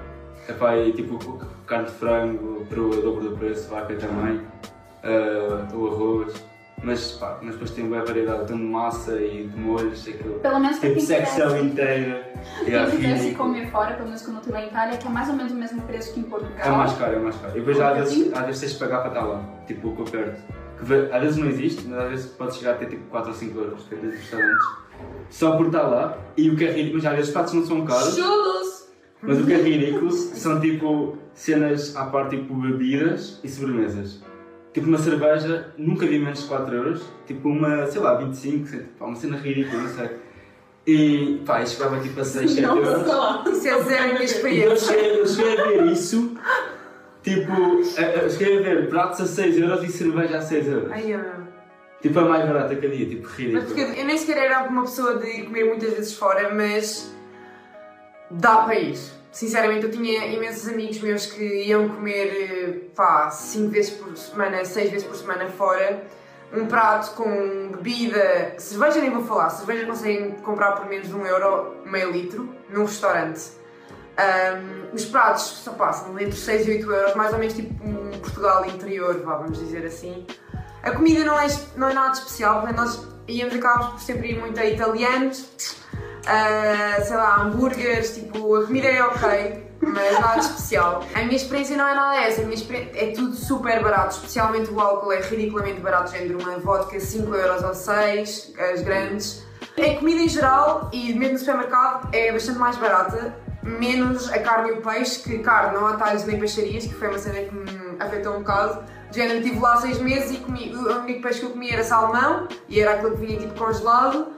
Epá, 0.48 0.76
e 0.76 0.92
tipo, 0.92 1.40
carne 1.66 1.86
de 1.86 1.92
frango, 1.92 2.66
peru 2.68 2.92
a 2.92 2.96
dobro 2.96 3.30
do 3.30 3.36
preço, 3.36 3.70
vaca 3.70 3.94
também, 3.94 4.40
ah, 5.02 5.68
o 5.72 5.86
arroz. 5.86 6.51
Mas, 6.82 7.12
pá, 7.12 7.38
mas 7.40 7.52
depois 7.52 7.70
tem 7.70 7.86
boa 7.88 8.04
variedade, 8.04 8.46
de 8.46 8.54
massa 8.54 9.12
e 9.20 9.46
de 9.46 9.56
molhos, 9.58 10.06
aquilo. 10.08 10.40
Pelo 10.40 10.58
menos 10.58 10.78
pra 10.80 10.88
Tipo, 10.88 11.00
secção 11.00 11.56
inteira. 11.58 12.32
quem 12.58 12.68
Yeah, 12.68 12.90
quisesse 12.90 13.22
ridículo. 13.26 13.48
comer 13.50 13.70
fora, 13.70 13.94
pelo 13.94 14.06
menos 14.08 14.22
quando 14.22 14.36
eu 14.36 14.40
estive 14.40 14.58
em 14.58 14.66
Itália, 14.66 14.98
que 14.98 15.06
é 15.06 15.10
mais 15.10 15.28
ou 15.28 15.34
menos 15.36 15.52
o 15.52 15.54
mesmo 15.54 15.82
preço 15.82 16.12
que 16.12 16.18
em 16.20 16.24
Portugal. 16.24 16.56
É 16.60 16.70
mais 16.76 16.92
caro, 16.94 17.12
é 17.14 17.18
mais 17.20 17.36
caro. 17.36 17.52
E 17.56 17.60
depois 17.60 17.80
às 17.80 17.98
vezes, 17.98 18.32
às 18.32 18.46
vezes 18.46 18.60
tens 18.60 18.72
de 18.72 18.78
pagar 18.80 18.98
para 18.98 19.08
estar 19.08 19.24
lá, 19.24 19.44
tipo 19.68 19.88
o. 19.90 20.04
Que 20.04 20.84
ve- 20.84 21.08
às 21.12 21.22
vezes 21.22 21.36
não 21.36 21.46
existe, 21.46 21.86
mas 21.86 21.98
às 22.00 22.10
vezes 22.10 22.26
pode 22.32 22.54
chegar 22.56 22.72
a 22.72 22.74
ter 22.74 22.86
tipo 22.86 23.04
4 23.10 23.28
ou 23.30 23.34
5 23.36 23.58
euros, 23.60 23.84
dos 23.84 24.00
restaurantes. 24.14 24.66
Só 25.30 25.56
por 25.56 25.66
estar 25.66 25.82
lá. 25.82 26.18
E 26.36 26.50
o 26.50 26.56
que 26.56 26.64
é 26.64 26.72
ridículo, 26.72 26.94
mas 26.96 27.06
às 27.06 27.12
vezes 27.12 27.28
os 27.28 27.32
pratos 27.32 27.52
não 27.54 27.64
são 27.64 27.84
caros. 27.84 28.16
Chulos! 28.16 28.88
Mas 29.22 29.38
o 29.40 29.46
que 29.46 29.52
é 29.52 29.62
ridículo 29.62 30.10
são 30.10 30.60
tipo 30.60 31.16
cenas 31.32 31.94
à 31.94 32.06
parte, 32.06 32.36
tipo 32.36 32.54
bebidas 32.56 33.38
e 33.44 33.48
sobremesas. 33.48 34.20
Tipo 34.72 34.86
uma 34.88 34.98
cerveja, 34.98 35.72
nunca 35.76 36.06
vi 36.06 36.18
menos 36.18 36.42
de 36.42 36.48
4 36.48 36.74
euros. 36.74 37.02
Tipo 37.26 37.48
uma, 37.48 37.86
sei 37.86 38.00
lá, 38.00 38.14
25, 38.14 38.66
sei, 38.68 38.80
pá, 38.98 39.04
uma 39.06 39.16
cena 39.16 39.36
ridícula, 39.36 39.82
não 39.82 39.88
sei. 39.90 40.10
E 40.86 41.42
pá, 41.46 41.62
isso 41.62 41.76
chegava 41.76 42.00
tipo 42.00 42.20
a 42.20 42.24
6, 42.24 42.50
7 42.50 42.62
Não, 42.62 42.78
euros. 42.78 43.56
Isso 43.56 43.68
é 43.68 43.82
zero 43.82 44.04
minha 44.04 44.16
eu 44.18 44.22
experiência. 44.22 44.76
cheguei, 44.94 45.20
eu 45.20 45.26
cheguei 45.26 45.58
a 45.60 45.64
ver 45.64 45.86
isso, 45.92 46.36
tipo, 47.22 47.52
a- 47.52 48.28
cheguei 48.30 48.58
a 48.58 48.62
ver 48.62 48.88
pratos 48.88 49.20
a 49.20 49.26
6 49.26 49.58
euros 49.58 49.84
e 49.84 49.88
cerveja 49.92 50.38
a 50.38 50.40
6 50.40 50.66
euros. 50.66 50.90
Ai, 50.90 51.12
eu- 51.14 51.42
Tipo 52.00 52.18
a 52.18 52.24
mais 52.24 52.44
barata 52.44 52.74
que 52.74 52.84
havia, 52.84 53.06
tipo 53.06 53.22
Mas 53.28 53.36
ridículo. 53.38 53.64
porque 53.66 53.80
eu 54.00 54.04
nem 54.04 54.18
sequer 54.18 54.38
era 54.38 54.64
uma 54.64 54.82
pessoa 54.82 55.18
de 55.18 55.26
ir 55.28 55.44
comer 55.44 55.66
muitas 55.66 55.90
vezes 55.90 56.14
fora, 56.14 56.52
mas 56.52 57.14
dá 58.28 58.56
para 58.62 58.74
ir. 58.80 58.98
Sinceramente, 59.32 59.86
eu 59.86 59.90
tinha 59.90 60.26
imensos 60.26 60.68
amigos 60.68 61.00
meus 61.00 61.24
que 61.24 61.42
iam 61.64 61.88
comer, 61.88 62.26
eh, 62.28 62.94
pá, 62.94 63.30
5 63.30 63.70
vezes 63.70 63.90
por 63.92 64.14
semana, 64.14 64.62
6 64.62 64.90
vezes 64.90 65.06
por 65.06 65.16
semana 65.16 65.48
fora. 65.48 66.04
Um 66.52 66.66
prato 66.66 67.14
com 67.14 67.70
bebida, 67.72 68.54
cerveja 68.58 69.00
nem 69.00 69.10
vou 69.10 69.24
falar, 69.24 69.48
cerveja 69.48 69.86
conseguem 69.86 70.32
comprar 70.42 70.72
por 70.72 70.86
menos 70.86 71.08
de 71.08 71.14
1 71.14 71.26
euro, 71.26 71.76
meio 71.86 72.10
litro, 72.10 72.54
num 72.68 72.84
restaurante. 72.84 73.52
Ahm, 74.18 74.92
os 74.92 75.06
pratos 75.06 75.44
só 75.64 75.72
passam 75.72 76.18
entre 76.20 76.36
6 76.36 76.68
e 76.68 76.70
8 76.72 76.92
euros, 76.92 77.14
mais 77.14 77.32
ou 77.32 77.38
menos 77.38 77.54
tipo 77.54 77.72
um 77.82 78.10
Portugal 78.18 78.66
interior, 78.66 79.18
vá, 79.22 79.36
vamos 79.36 79.58
dizer 79.58 79.86
assim. 79.86 80.26
A 80.82 80.90
comida 80.90 81.24
não 81.24 81.40
é, 81.40 81.46
não 81.74 81.88
é 81.88 81.94
nada 81.94 82.12
especial, 82.12 82.60
porque 82.60 82.76
nós 82.76 83.08
íamos 83.26 83.54
acabamos 83.54 83.92
por 83.94 84.00
sempre 84.00 84.32
ir 84.32 84.38
muito 84.38 84.60
a 84.60 84.66
italianos, 84.66 85.48
ah, 86.26 87.00
sei 87.02 87.16
lá, 87.16 87.42
hambúrgueres, 87.42 88.14
tipo, 88.14 88.54
a 88.56 88.66
comida 88.66 88.88
é 88.88 89.02
ok, 89.02 89.72
mas 89.80 90.20
nada 90.20 90.40
especial. 90.40 91.04
A 91.14 91.20
minha 91.20 91.36
experiência 91.36 91.76
não 91.76 91.86
é 91.86 91.94
nada 91.94 92.16
essa, 92.22 92.42
a 92.42 92.44
minha 92.44 92.58
é 92.94 93.12
tudo 93.12 93.34
super 93.34 93.82
barato, 93.82 94.16
especialmente 94.16 94.70
o 94.70 94.80
álcool 94.80 95.12
é 95.12 95.20
ridiculamente 95.20 95.80
barato, 95.80 96.12
género 96.12 96.40
uma 96.40 96.58
vodka 96.58 96.98
5 96.98 97.34
euros 97.34 97.62
ou 97.62 97.74
6, 97.74 98.54
as 98.72 98.82
grandes. 98.82 99.42
A 99.78 99.98
comida 99.98 100.20
em 100.22 100.28
geral, 100.28 100.90
e 100.92 101.12
mesmo 101.14 101.34
no 101.34 101.38
supermercado, 101.38 102.08
é 102.12 102.30
bastante 102.30 102.58
mais 102.58 102.76
barata, 102.76 103.34
menos 103.62 104.30
a 104.32 104.38
carne 104.38 104.70
e 104.70 104.72
o 104.72 104.82
peixe, 104.82 105.22
que 105.22 105.38
carne 105.38 105.74
não 105.74 105.86
há 105.86 105.96
talhos 105.96 106.24
nem 106.24 106.38
peixarias, 106.38 106.84
que 106.84 106.94
foi 106.94 107.08
uma 107.08 107.18
cena 107.18 107.40
que 107.40 107.54
me 107.54 107.96
afetou 107.98 108.34
um 108.34 108.38
bocado. 108.40 108.84
De 109.10 109.18
género, 109.18 109.40
estive 109.40 109.60
lá 109.60 109.76
seis 109.76 109.98
meses 109.98 110.30
e 110.32 110.36
comi, 110.38 110.74
o 110.74 111.00
único 111.00 111.22
peixe 111.22 111.40
que 111.40 111.46
eu 111.46 111.50
comi 111.50 111.70
era 111.70 111.84
salmão, 111.84 112.48
e 112.68 112.80
era 112.80 112.94
aquilo 112.94 113.12
que 113.12 113.26
vinha 113.26 113.38
tipo 113.38 113.54
congelado, 113.54 114.28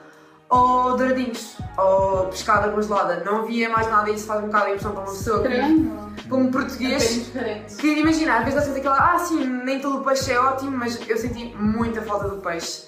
ou 0.55 0.97
douradinhos, 0.97 1.57
ou 1.77 2.27
pescada 2.27 2.71
congelada. 2.71 3.23
Não 3.25 3.39
havia 3.43 3.69
mais 3.69 3.89
nada 3.89 4.11
e 4.11 4.15
isso 4.15 4.27
faz 4.27 4.43
um 4.43 4.47
bocado 4.47 4.67
a 4.67 4.71
impressão 4.71 4.93
para 4.93 5.01
uma 5.03 5.11
pessoa 5.11 5.43
que, 5.43 6.29
como 6.29 6.49
É 6.49 6.53
português. 6.53 7.15
diferente. 7.15 7.77
Que 7.77 7.89
imagina, 7.99 8.39
às 8.39 8.45
vezes 8.45 8.61
eu 8.61 8.67
sinto 8.67 8.79
aquela, 8.79 9.15
ah 9.15 9.19
sim, 9.19 9.45
nem 9.45 9.81
todo 9.81 9.99
o 10.01 10.05
peixe 10.05 10.33
é 10.33 10.39
ótimo, 10.41 10.77
mas 10.77 10.99
eu 11.09 11.17
senti 11.19 11.55
muita 11.57 12.01
falta 12.03 12.29
do 12.29 12.37
peixe. 12.41 12.85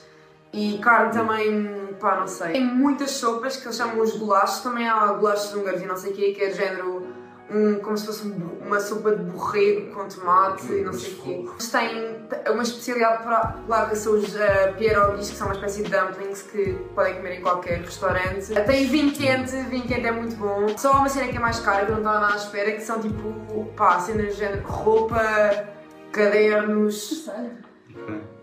E 0.52 0.78
carne 0.78 1.12
também, 1.12 1.94
pá, 2.00 2.16
não 2.20 2.26
sei. 2.26 2.52
Tem 2.52 2.64
muitas 2.64 3.10
sopas 3.10 3.56
que 3.56 3.66
eles 3.66 3.76
chamam 3.76 4.00
os 4.00 4.16
golachos, 4.16 4.60
também 4.60 4.88
há 4.88 5.06
golachos 5.08 5.52
húngaros 5.54 5.82
e 5.82 5.86
não 5.86 5.96
sei 5.96 6.12
o 6.12 6.14
quê, 6.14 6.32
que 6.32 6.42
é 6.44 6.48
de 6.48 6.54
género, 6.56 7.06
um, 7.50 7.78
como 7.80 7.96
se 7.96 8.06
fosse 8.06 8.26
um 8.26 8.56
uma 8.66 8.80
sopa 8.80 9.14
de 9.14 9.22
borrego 9.22 9.94
com 9.94 10.08
tomate 10.08 10.72
e 10.72 10.82
não 10.82 10.92
sei 10.92 11.12
o 11.12 11.16
quê. 11.16 11.44
Eles 11.48 11.70
têm 11.70 12.16
uma 12.52 12.62
especialidade 12.62 13.22
para 13.22 13.56
lá 13.68 13.86
que 13.88 13.96
são 13.96 14.14
os 14.14 14.34
uh, 14.34 14.74
pierogies, 14.76 15.30
que 15.30 15.36
são 15.36 15.46
uma 15.46 15.54
espécie 15.54 15.84
de 15.84 15.90
dumplings 15.90 16.42
que 16.42 16.72
podem 16.94 17.14
comer 17.14 17.38
em 17.38 17.40
qualquer 17.40 17.80
restaurante. 17.80 18.52
Tem 18.66 18.86
vinho 18.86 19.12
quente, 19.12 19.56
vinho 19.68 19.86
quente 19.86 20.06
é 20.06 20.10
muito 20.10 20.34
bom. 20.36 20.76
Só 20.76 20.92
uma 20.92 21.08
cena 21.08 21.28
que 21.28 21.36
é 21.36 21.40
mais 21.40 21.60
cara, 21.60 21.86
que 21.86 21.92
eu 21.92 21.96
não 21.96 22.02
estava 22.02 22.20
nada 22.20 22.34
à 22.34 22.36
espera, 22.36 22.72
que 22.72 22.80
são 22.80 23.00
tipo, 23.00 23.64
pá, 23.76 24.00
cenas 24.00 24.32
de 24.34 24.40
género, 24.40 24.66
roupa, 24.66 25.20
cadernos, 26.10 27.24
Sério? 27.24 27.52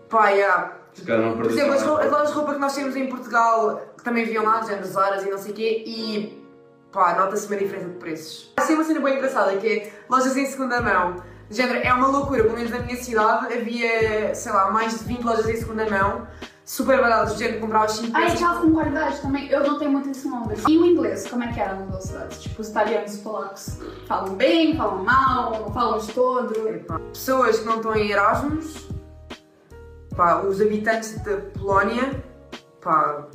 pá, 0.08 0.30
yeah. 0.30 0.78
Por 1.36 1.46
exemplo, 1.46 1.72
as, 1.72 1.82
é- 1.82 2.06
aquelas 2.06 2.30
roupas 2.32 2.54
que 2.54 2.60
nós 2.60 2.74
temos 2.74 2.94
em 2.94 3.08
Portugal, 3.08 3.82
que 3.96 4.04
também 4.04 4.24
viam 4.24 4.44
lá, 4.44 4.60
de 4.60 4.68
género 4.68 4.86
Zaras 4.86 5.24
e 5.24 5.30
não 5.30 5.38
sei 5.38 5.50
o 5.50 5.54
quê, 5.54 5.82
e 5.84 6.43
pá, 6.94 7.14
nota-se 7.18 7.48
uma 7.48 7.56
diferença 7.56 7.88
de 7.88 7.96
preços. 7.96 8.52
Há 8.56 8.62
sempre 8.62 8.76
uma 8.76 8.84
cena 8.84 9.00
bem 9.00 9.16
engraçada, 9.16 9.56
que 9.56 9.66
é 9.66 9.92
lojas 10.08 10.36
em 10.36 10.46
segunda 10.46 10.80
mão. 10.80 11.16
De 11.50 11.56
género, 11.56 11.80
é 11.84 11.92
uma 11.92 12.06
loucura, 12.06 12.44
pelo 12.44 12.54
menos 12.54 12.70
na 12.70 12.78
minha 12.78 12.96
cidade 12.96 13.52
havia, 13.52 14.34
sei 14.34 14.52
lá, 14.52 14.70
mais 14.70 14.98
de 15.00 15.04
20 15.04 15.22
lojas 15.22 15.48
em 15.48 15.56
segunda 15.56 15.90
mão, 15.90 16.26
super 16.64 16.98
baratas, 17.00 17.34
de 17.34 17.40
género, 17.40 17.60
comprava 17.60 17.88
5 17.88 18.16
Ah, 18.16 18.26
e 18.28 18.60
com 18.60 18.72
qualidade 18.72 19.20
também. 19.20 19.50
Eu 19.50 19.66
notei 19.66 19.88
muito 19.88 20.08
isso 20.08 20.26
em 20.26 20.30
Londres. 20.30 20.62
E 20.66 20.78
o 20.78 20.86
inglês, 20.86 21.26
como 21.28 21.42
é 21.42 21.52
que 21.52 21.60
era 21.60 21.74
nas 21.74 21.88
duas 21.88 22.04
cidades? 22.04 22.42
Tipo, 22.42 22.62
os 22.62 22.68
italianos 22.68 23.12
e 23.12 23.16
os 23.16 23.22
polacos 23.22 23.78
falam 24.06 24.34
bem, 24.36 24.76
falam 24.76 25.04
mal, 25.04 25.70
falam 25.72 25.98
de 25.98 26.12
todo. 26.12 26.68
Epá, 26.68 26.98
Pessoas 27.12 27.58
que 27.58 27.66
não 27.66 27.76
estão 27.76 27.94
em 27.94 28.10
Erasmus, 28.10 28.88
pá, 30.16 30.40
os 30.40 30.60
habitantes 30.62 31.20
da 31.22 31.36
Polónia, 31.58 32.24
pá, 32.80 33.26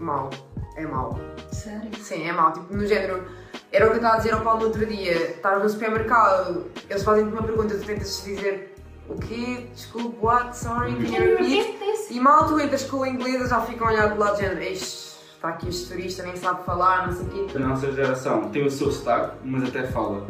mal, 0.00 0.30
é 0.76 0.84
mal. 0.84 1.16
Sério? 1.62 1.90
Sim, 2.00 2.28
é 2.28 2.32
mau. 2.32 2.52
Tipo, 2.52 2.74
no 2.74 2.86
género, 2.86 3.22
era 3.70 3.86
o 3.86 3.88
que 3.90 3.94
eu 3.94 3.96
estava 3.98 4.14
a 4.14 4.18
dizer 4.18 4.34
ao 4.34 4.40
Paulo 4.40 4.60
no 4.60 4.66
outro 4.66 4.84
dia. 4.84 5.30
Estavas 5.30 5.62
no 5.62 5.68
supermercado, 5.68 6.66
eles 6.90 7.04
fazem-te 7.04 7.32
uma 7.32 7.42
pergunta, 7.42 7.74
tu 7.76 7.84
tentas 7.84 8.22
dizer 8.24 8.74
o 9.08 9.14
quê? 9.16 9.68
Desculpe, 9.72 10.16
what? 10.20 10.56
Sorry, 10.56 10.92
can 10.94 11.14
you 11.14 11.36
repeat? 11.36 11.78
E 12.10 12.20
mal 12.20 12.46
tu 12.46 12.60
entras 12.60 12.84
com 12.84 12.98
o 12.98 13.06
inglês, 13.06 13.48
já 13.48 13.60
ficam 13.60 13.86
a 13.88 13.90
olhar 13.92 14.06
do 14.08 14.18
lado 14.18 14.36
de 14.36 14.42
género, 14.42 14.60
"Eish, 14.60 15.16
está 15.36 15.48
aqui 15.50 15.68
este 15.68 15.88
turista, 15.88 16.22
nem 16.24 16.36
sabe 16.36 16.64
falar, 16.64 17.06
não 17.06 17.16
sei 17.16 17.26
o 17.26 17.46
quê. 17.46 17.56
A 17.56 17.60
nossa 17.60 17.92
geração 17.92 18.50
tem 18.50 18.66
o 18.66 18.70
seu 18.70 18.90
sotaque, 18.90 19.36
mas 19.44 19.68
até 19.68 19.84
fala. 19.86 20.26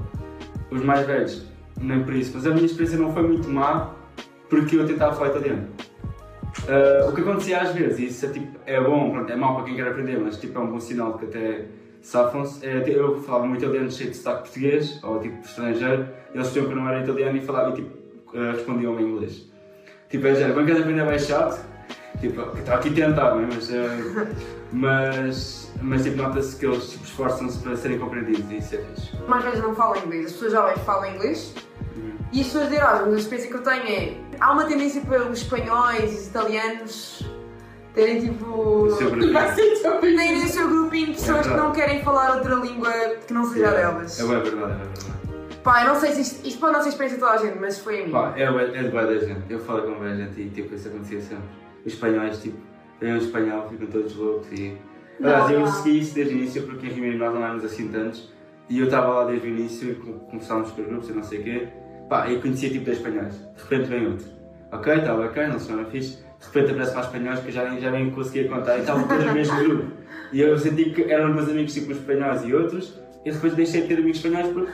Os 0.71 0.83
mais 0.83 1.07
velhos, 1.07 1.47
nem 1.79 2.03
por 2.05 2.15
isso. 2.15 2.33
Mas 2.35 2.47
a 2.47 2.51
minha 2.51 2.65
experiência 2.67 2.99
não 2.99 3.12
foi 3.12 3.23
muito 3.23 3.49
má, 3.49 3.91
porque 4.49 4.77
eu 4.77 4.87
tentava 4.87 5.15
falar 5.15 5.31
italiano. 5.31 5.69
Uh, 6.62 7.09
o 7.09 7.14
que 7.14 7.23
acontecia 7.23 7.61
às 7.61 7.73
vezes, 7.73 7.99
e 7.99 8.06
isso 8.06 8.26
é, 8.26 8.28
tipo, 8.28 8.59
é 8.66 8.80
bom, 8.80 9.11
pronto, 9.11 9.32
é 9.32 9.37
mau 9.37 9.56
para 9.56 9.64
quem 9.64 9.75
quer 9.75 9.88
aprender, 9.88 10.18
mas 10.18 10.37
tipo, 10.37 10.59
é 10.59 10.62
um 10.62 10.71
bom 10.71 10.78
sinal 10.78 11.14
de 11.14 11.18
que 11.18 11.25
até 11.25 11.64
safam-se. 12.02 12.64
É, 12.64 12.85
eu 12.87 13.21
falava 13.23 13.47
muito 13.47 13.64
italiano 13.64 13.90
cheio 13.90 14.11
de 14.11 14.16
sotaque 14.16 14.42
português, 14.42 15.02
ou 15.02 15.18
tipo 15.18 15.40
estrangeiro, 15.44 16.09
eles 16.35 16.47
sabiam 16.47 16.66
que 16.66 16.73
eu 16.73 16.76
não 16.76 16.88
era 16.88 17.02
italiano 17.02 17.37
e 17.37 17.40
falavam 17.40 17.73
e 17.73 17.76
tipo, 17.76 17.97
uh, 18.37 18.52
respondiam-me 18.52 19.02
em 19.02 19.06
inglês. 19.06 19.50
Tipo, 20.09 20.26
é 20.26 20.35
género, 20.35 20.64
queres 20.66 20.82
aprender 20.82 21.06
bem 21.06 21.18
chato, 21.18 21.64
tipo, 22.21 22.59
está 22.59 22.75
aqui 22.75 22.90
tentar, 22.90 23.35
não 23.35 23.40
é? 23.40 23.47
mas, 23.47 23.71
uh, 23.71 24.37
mas, 24.73 25.73
mas 25.80 26.04
tipo, 26.04 26.16
nota-se 26.18 26.56
que 26.56 26.66
eles 26.66 26.90
tipo, 26.90 27.04
esforçam-se 27.04 27.59
para 27.61 27.76
serem 27.76 27.99
compreendidos 27.99 28.50
e 28.50 28.59
isso 28.59 28.75
é 28.75 28.78
fixe. 28.78 29.11
Mais 29.26 29.42
vezes 29.42 29.61
não 29.61 29.75
falam 29.75 29.97
inglês, 30.04 30.26
as 30.26 30.32
pessoas 30.32 30.52
jovens 30.52 30.78
falam 30.85 31.14
inglês 31.14 31.54
e 32.32 32.40
as 32.40 32.47
pessoas 32.47 32.68
de 32.71 32.76
Erasmus, 32.76 33.14
a 33.14 33.18
experiência 33.18 33.50
que 33.50 33.56
eu 33.56 33.62
tenho 33.62 33.87
é. 33.87 34.14
Há 34.42 34.52
uma 34.52 34.64
tendência 34.64 35.00
para 35.02 35.22
os 35.28 35.38
espanhóis 35.38 36.12
e 36.12 36.16
os 36.16 36.26
italianos 36.26 37.25
terem 37.94 38.20
tipo. 38.20 38.88
Terem 40.00 40.44
o 40.44 40.49
seu 40.49 40.68
grupinho 40.68 41.06
de 41.06 41.12
pessoas 41.12 41.46
que 41.46 41.54
não 41.54 41.70
querem 41.70 42.02
falar 42.02 42.37
outra 42.37 42.56
língua 42.56 42.90
que 43.25 43.32
não 43.32 43.44
seja 43.44 43.68
a 43.68 43.70
delas. 43.70 44.18
É 44.18 44.22
bem 44.25 44.30
verdade, 44.42 44.56
é 44.56 44.66
bem 44.66 44.76
verdade. 44.76 45.58
Pá, 45.62 45.82
eu 45.84 45.88
não 45.90 46.00
sei 46.00 46.11
se 46.11 46.22
isto, 46.22 46.44
isto 46.46 46.58
pode 46.58 46.72
não 46.72 46.82
ser 46.82 46.88
experiência 46.88 47.18
de 47.18 47.25
toda 47.25 47.34
a 47.34 47.37
gente, 47.38 47.56
mas 47.61 47.78
foi 47.78 48.02
a 48.02 48.06
minha. 48.06 48.11
Pá, 48.20 48.34
é, 48.37 48.42
é 48.42 48.82
de 48.82 48.88
boa 48.88 49.06
da 49.06 49.16
gente. 49.18 49.42
Eu 49.49 49.61
falo 49.61 49.82
com 49.82 49.94
boa 49.94 50.16
gente 50.16 50.40
e 50.40 50.50
tipo, 50.50 50.75
isso 50.75 50.88
acontecia 50.88 51.20
sempre. 51.20 51.44
Os 51.87 51.92
espanhóis, 51.92 52.42
tipo, 52.42 52.58
vêm 53.00 53.12
um 53.14 53.18
espanhol, 53.18 53.68
ficam 53.68 53.87
todos 53.87 54.16
loucos 54.16 54.49
e. 54.50 54.76
Aliás, 55.22 55.50
eu 55.52 55.61
não. 55.61 55.66
segui 55.68 56.00
isso 56.00 56.14
desde 56.16 56.34
o 56.34 56.37
início 56.38 56.62
porque 56.64 56.87
em 56.88 56.90
Ribeiro 56.90 57.18
nós 57.18 57.32
não 57.32 57.44
éramos 57.44 57.64
assim 57.64 57.87
tantos 57.87 58.32
e 58.68 58.80
eu 58.80 58.87
estava 58.87 59.06
lá 59.08 59.25
desde 59.26 59.46
o 59.46 59.50
início 59.50 59.92
e 59.92 59.94
com- 59.94 60.18
começámos 60.18 60.72
com 60.72 60.82
os 60.82 60.88
grupos 60.88 61.08
e 61.11 61.12
não 61.12 61.22
sei 61.22 61.38
o 61.38 61.44
quê. 61.44 61.68
Pá, 62.09 62.30
eu 62.30 62.40
conhecia 62.40 62.71
tipo 62.71 62.85
10 62.85 62.99
espanhóis. 62.99 63.35
De 63.35 63.62
repente 63.62 63.88
vem 63.88 64.06
outro. 64.06 64.26
Ok, 64.73 64.92
está 64.94 65.14
bacana, 65.14 65.52
não 65.54 65.59
são 65.59 65.85
fixe. 65.87 66.18
De 66.40 66.47
repente 66.47 66.73
aparece 66.73 66.94
mais 66.94 67.06
espanhóis 67.06 67.40
que 67.40 67.49
eu 67.49 67.52
já 67.52 67.71
nem, 67.71 67.80
já 67.80 67.90
nem 67.90 68.11
conseguia 68.11 68.49
contar 68.49 68.76
e 68.76 68.80
estavam 68.80 69.06
todos 69.06 69.25
no 69.25 69.32
mesmo 69.32 69.56
grupo. 69.56 69.92
E 70.32 70.40
eu 70.40 70.59
senti 70.59 70.90
que 70.90 71.02
eram 71.12 71.32
meus 71.32 71.49
amigos 71.49 71.75
tipo 71.75 71.92
espanhóis 71.92 72.42
e 72.44 72.54
outros 72.54 73.00
e 73.25 73.30
depois 73.30 73.54
deixei 73.54 73.82
de 73.82 73.88
ter 73.88 73.99
amigos 73.99 74.16
espanhóis 74.16 74.49
porque. 74.49 74.73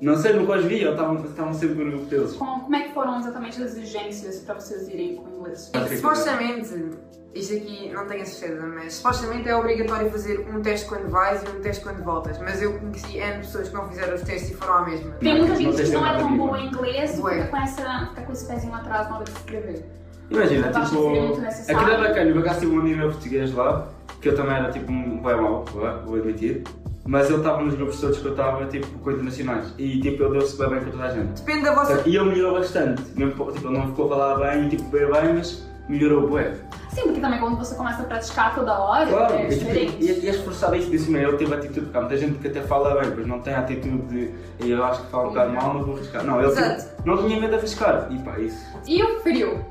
Não 0.00 0.16
sei, 0.16 0.34
nunca 0.34 0.58
os 0.58 0.64
vi, 0.66 0.82
estavam, 0.84 1.24
estavam 1.24 1.54
sempre 1.54 1.82
no 1.84 1.90
grupo 1.92 2.04
deles. 2.06 2.32
Com- 2.34 2.60
Como 2.60 2.76
é 2.76 2.82
que 2.82 2.92
foram 2.92 3.18
exatamente 3.18 3.62
as 3.62 3.70
exigências 3.76 4.40
para 4.40 4.56
vocês 4.56 4.88
irem 4.88 5.16
com 5.16 5.28
inglês? 5.30 5.70
Supostamente, 5.96 6.90
isto 7.34 7.54
aqui 7.54 7.90
não 7.92 8.06
tenho 8.06 8.22
a 8.22 8.26
certeza, 8.26 8.66
mas 8.66 8.94
supostamente 8.94 9.48
é 9.48 9.56
obrigatório 9.56 10.10
fazer 10.10 10.40
um 10.54 10.60
teste 10.60 10.86
quando 10.88 11.08
vais 11.08 11.42
e 11.42 11.48
um 11.48 11.60
teste 11.60 11.82
quando 11.82 12.02
voltas. 12.04 12.38
Mas 12.38 12.60
eu 12.60 12.78
conheci 12.78 13.18
N 13.18 13.38
pessoas 13.38 13.68
que 13.68 13.74
não 13.74 13.88
fizeram 13.88 14.14
os 14.14 14.22
testes 14.22 14.50
e 14.50 14.54
foram 14.54 14.74
à 14.74 14.84
mesma. 14.86 15.12
Tem 15.12 15.32
muita 15.38 15.48
não 15.54 15.56
gente 15.56 15.82
que 15.82 15.90
não 15.90 16.06
é 16.06 16.16
tão 16.18 16.36
boa 16.36 16.58
em 16.58 16.66
inglês 16.66 17.12
e 17.12 17.16
fica 17.16 17.46
com, 17.46 17.56
essa, 17.56 18.06
fica 18.10 18.22
com 18.22 18.32
esse 18.32 18.46
pezinho 18.46 18.74
atrás 18.74 19.08
na 19.08 19.14
hora 19.16 19.24
de 19.24 19.30
escrever. 19.30 19.84
Imagina, 20.28 20.66
Eu 20.66 20.72
que 20.72 20.80
tipo, 20.80 21.72
aquilo 21.78 21.90
é 21.90 22.08
bacana, 22.08 22.30
eu 22.30 22.54
tive 22.58 22.66
um 22.66 22.82
meu 22.82 23.08
português 23.10 23.52
lá, 23.54 23.88
que 24.20 24.28
eu 24.28 24.34
também 24.34 24.56
era 24.56 24.72
tipo 24.72 24.90
um 24.90 25.22
bem 25.22 25.36
mau, 25.36 25.64
vou 26.04 26.16
admitir, 26.16 26.64
mas 27.06 27.28
ele 27.28 27.38
estava 27.38 27.62
nos 27.62 27.74
grupos 27.74 28.00
todos 28.00 28.18
que 28.18 28.24
eu 28.24 28.32
estava, 28.32 28.64
tipo, 28.66 28.86
com 28.98 29.10
internacionais, 29.12 29.72
e 29.78 30.00
tipo, 30.00 30.22
ele 30.24 30.38
deu-se 30.38 30.58
bem 30.58 30.68
bem 30.70 30.80
com 30.84 30.90
toda 30.90 31.04
a 31.04 31.10
gente. 31.10 31.40
Depende 31.42 31.64
da 31.64 31.74
vossa. 31.74 32.02
E 32.06 32.16
ele 32.16 32.24
melhorou 32.30 32.58
bastante, 32.58 33.02
mesmo, 33.14 33.32
tipo, 33.52 33.68
ele 33.68 33.78
não 33.78 33.88
ficou 33.88 34.06
a 34.06 34.08
falar 34.16 34.34
bem, 34.52 34.68
tipo, 34.68 34.82
bem 34.84 35.06
bem, 35.10 35.34
mas 35.34 35.66
melhorou 35.88 36.28
bué. 36.28 36.52
Sim, 36.90 37.02
porque 37.02 37.20
também 37.20 37.38
quando 37.38 37.58
você 37.58 37.74
começa 37.74 38.02
a 38.02 38.04
praticar 38.06 38.54
toda 38.54 38.76
hora, 38.78 39.06
Claro, 39.06 39.34
é 39.34 39.44
e, 39.44 39.48
tipo, 39.50 39.64
diferente. 39.66 39.96
e, 40.00 40.24
e 40.24 40.28
é 40.28 40.30
esforçado 40.30 40.74
isso 40.76 40.90
disse 40.90 41.10
mesmo, 41.10 41.28
ele 41.28 41.36
teve 41.36 41.54
atitude, 41.54 41.80
porque 41.82 41.96
há 41.96 42.00
muita 42.00 42.16
gente 42.16 42.38
que 42.38 42.48
até 42.48 42.62
fala 42.62 43.00
bem, 43.00 43.12
mas 43.16 43.26
não 43.26 43.40
tem 43.40 43.54
a 43.54 43.60
atitude 43.60 44.32
de 44.58 44.70
eu 44.70 44.82
acho 44.84 45.02
que 45.02 45.10
falo 45.10 45.26
um 45.26 45.28
bocado 45.28 45.52
mal, 45.52 45.74
não 45.74 45.84
vou 45.84 45.94
arriscar. 45.96 46.24
Não, 46.24 46.40
ele 46.40 46.50
Exato. 46.50 46.80
tipo, 46.86 47.02
não 47.06 47.18
tinha 47.18 47.38
medo 47.40 47.50
de 47.50 47.56
arriscar, 47.58 48.08
e 48.10 48.18
pá, 48.20 48.38
isso. 48.38 48.58
E 48.86 49.02
o 49.02 49.20
frio? 49.20 49.64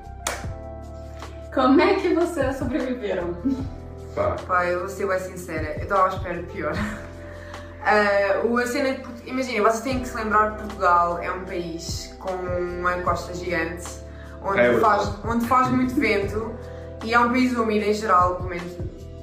Como 1.54 1.82
é 1.82 1.96
que 1.96 2.14
vocês 2.14 2.56
sobreviveram? 2.58 3.34
Pá, 4.14 4.36
Pá, 4.48 4.66
eu 4.68 4.80
vou 4.82 4.90
ser 4.90 5.08
bem 5.08 5.20
sincera, 5.20 5.76
eu 5.78 5.84
estava 5.84 6.06
à 6.06 6.10
espera 6.10 6.38
de 6.42 6.44
pior. 6.54 6.74
O 8.46 8.58
a 8.58 8.68
cena 8.68 8.94
de 8.94 9.16
Imagina, 9.26 9.64
vocês 9.64 9.84
têm 9.84 10.00
que 10.00 10.08
se 10.08 10.16
lembrar 10.16 10.52
que 10.52 10.64
Portugal 10.64 11.20
é 11.20 11.32
um 11.32 11.44
país 11.46 12.16
com 12.20 12.32
uma 12.32 12.94
costa 13.02 13.34
gigante, 13.34 13.88
onde, 14.44 14.60
É 14.60 14.72
verdade. 14.72 14.82
faz, 14.82 15.26
onde 15.26 15.48
faz 15.48 15.68
muito 15.70 15.96
vento 15.96 16.54
e 17.04 17.14
é 17.14 17.20
um 17.20 17.30
país 17.30 17.58
úmido 17.58 17.86
em 17.86 17.94
geral, 17.94 18.36
pelo 18.36 18.50
menos 18.50 18.72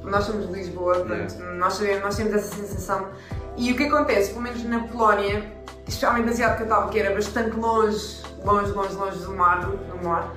nós 0.03 0.25
somos 0.25 0.49
de 0.49 0.53
Lisboa, 0.53 0.95
portanto, 0.95 1.39
nós, 1.57 1.75
sabemos, 1.75 2.03
nós 2.03 2.17
temos 2.17 2.35
essa 2.35 2.55
sensação. 2.55 3.07
E 3.57 3.73
o 3.73 3.77
que 3.77 3.85
acontece, 3.85 4.31
pelo 4.31 4.43
menos 4.43 4.65
na 4.65 4.81
Polónia, 4.81 5.45
especialmente 5.87 6.27
na 6.27 6.33
cidade 6.33 6.57
que 6.57 6.63
eu 6.63 6.67
estava, 6.67 6.89
que 6.89 6.99
era 6.99 7.15
bastante 7.15 7.57
longe, 7.57 8.23
longe, 8.45 8.73
longe, 8.73 8.95
longe 8.95 9.19
do 9.19 9.33
mar, 9.33 9.61
do, 9.61 10.05
mar 10.05 10.33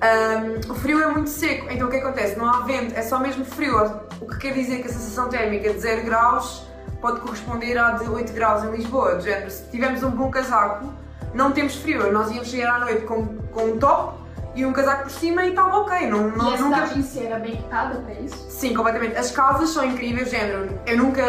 Ahm, 0.00 0.60
o 0.70 0.74
frio 0.74 1.02
é 1.02 1.08
muito 1.08 1.28
seco, 1.28 1.66
então 1.70 1.88
o 1.88 1.90
que 1.90 1.96
acontece? 1.96 2.38
Não 2.38 2.46
há 2.46 2.60
vento, 2.60 2.96
é 2.96 3.02
só 3.02 3.18
mesmo 3.18 3.44
frio. 3.44 3.76
O 4.20 4.26
que 4.28 4.38
quer 4.38 4.54
dizer 4.54 4.80
que 4.80 4.86
a 4.86 4.92
sensação 4.92 5.28
térmica 5.28 5.72
de 5.72 5.80
0 5.80 6.04
graus 6.04 6.67
pode 7.00 7.20
corresponder 7.20 7.78
à 7.78 7.92
de 7.92 8.08
8 8.08 8.32
graus 8.32 8.64
em 8.64 8.70
Lisboa. 8.72 9.16
Do 9.16 9.22
género, 9.22 9.50
se 9.50 9.64
tivermos 9.70 10.02
um 10.02 10.10
bom 10.10 10.30
casaco, 10.30 10.92
não 11.34 11.52
temos 11.52 11.76
frio. 11.76 12.12
Nós 12.12 12.30
íamos 12.30 12.48
chegar 12.48 12.76
à 12.76 12.78
noite 12.80 13.02
com, 13.06 13.26
com 13.52 13.64
um 13.64 13.78
top 13.78 14.18
e 14.54 14.64
um 14.64 14.72
casaco 14.72 15.04
por 15.04 15.10
cima 15.10 15.44
e 15.44 15.50
estava 15.50 15.76
ok. 15.78 16.08
Não, 16.08 16.28
e 16.28 16.36
não, 16.36 16.54
a 16.54 16.56
nunca... 16.56 16.86
cidade 16.86 16.98
em 16.98 17.02
si 17.02 17.24
era 17.24 17.38
bem 17.38 17.54
equipada 17.54 17.98
para 18.00 18.14
isso? 18.14 18.50
Sim, 18.50 18.74
completamente. 18.74 19.16
As 19.16 19.30
casas 19.30 19.70
são 19.70 19.84
incríveis, 19.84 20.30
género. 20.30 20.68
Eu 20.86 20.96
nunca, 20.96 21.22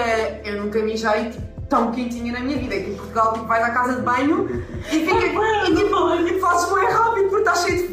eu 0.44 0.64
nunca 0.64 0.80
mijei 0.80 1.30
tipo, 1.30 1.48
tão 1.70 1.92
quentinha 1.92 2.34
na 2.34 2.40
minha 2.40 2.58
vida. 2.58 2.76
Aqui 2.76 2.92
em 2.92 2.96
Portugal, 2.96 3.34
tipo, 3.34 3.46
vais 3.46 3.64
à 3.64 3.70
casa 3.70 3.96
de 3.98 4.02
banho 4.02 4.66
e 4.88 5.06
fica. 5.06 5.14
e 5.70 5.76
tipo, 5.76 6.40
fazes 6.40 6.74
bem 6.74 6.90
rápido 6.90 7.30
porque 7.30 7.50
está 7.50 7.56
cheio 7.56 7.88
de. 7.88 7.89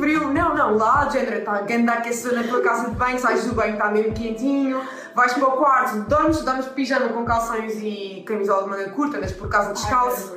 Não, 0.71 0.77
lá, 0.79 1.05
de 1.05 1.15
género, 1.15 1.39
está 1.39 1.61
ganda 1.63 1.93
aquecedor 1.93 2.35
na 2.43 2.49
tua 2.49 2.61
casa 2.61 2.91
de 2.91 2.97
banho, 2.97 3.19
sais 3.19 3.47
do 3.47 3.55
banho, 3.55 3.75
está 3.75 3.91
mesmo 3.91 4.13
quentinho. 4.13 4.81
Vais 5.15 5.33
para 5.33 5.47
o 5.49 5.53
quarto, 5.53 6.01
dormes, 6.09 6.43
dormes 6.43 6.65
de 6.67 6.71
pijama 6.73 7.09
com 7.09 7.25
calções 7.25 7.75
e 7.83 8.23
camisola 8.27 8.65
de 8.65 8.69
manga 8.71 8.91
curta, 8.91 9.17
andas 9.19 9.33
por 9.33 9.49
casa 9.49 9.73
descalço. 9.73 10.37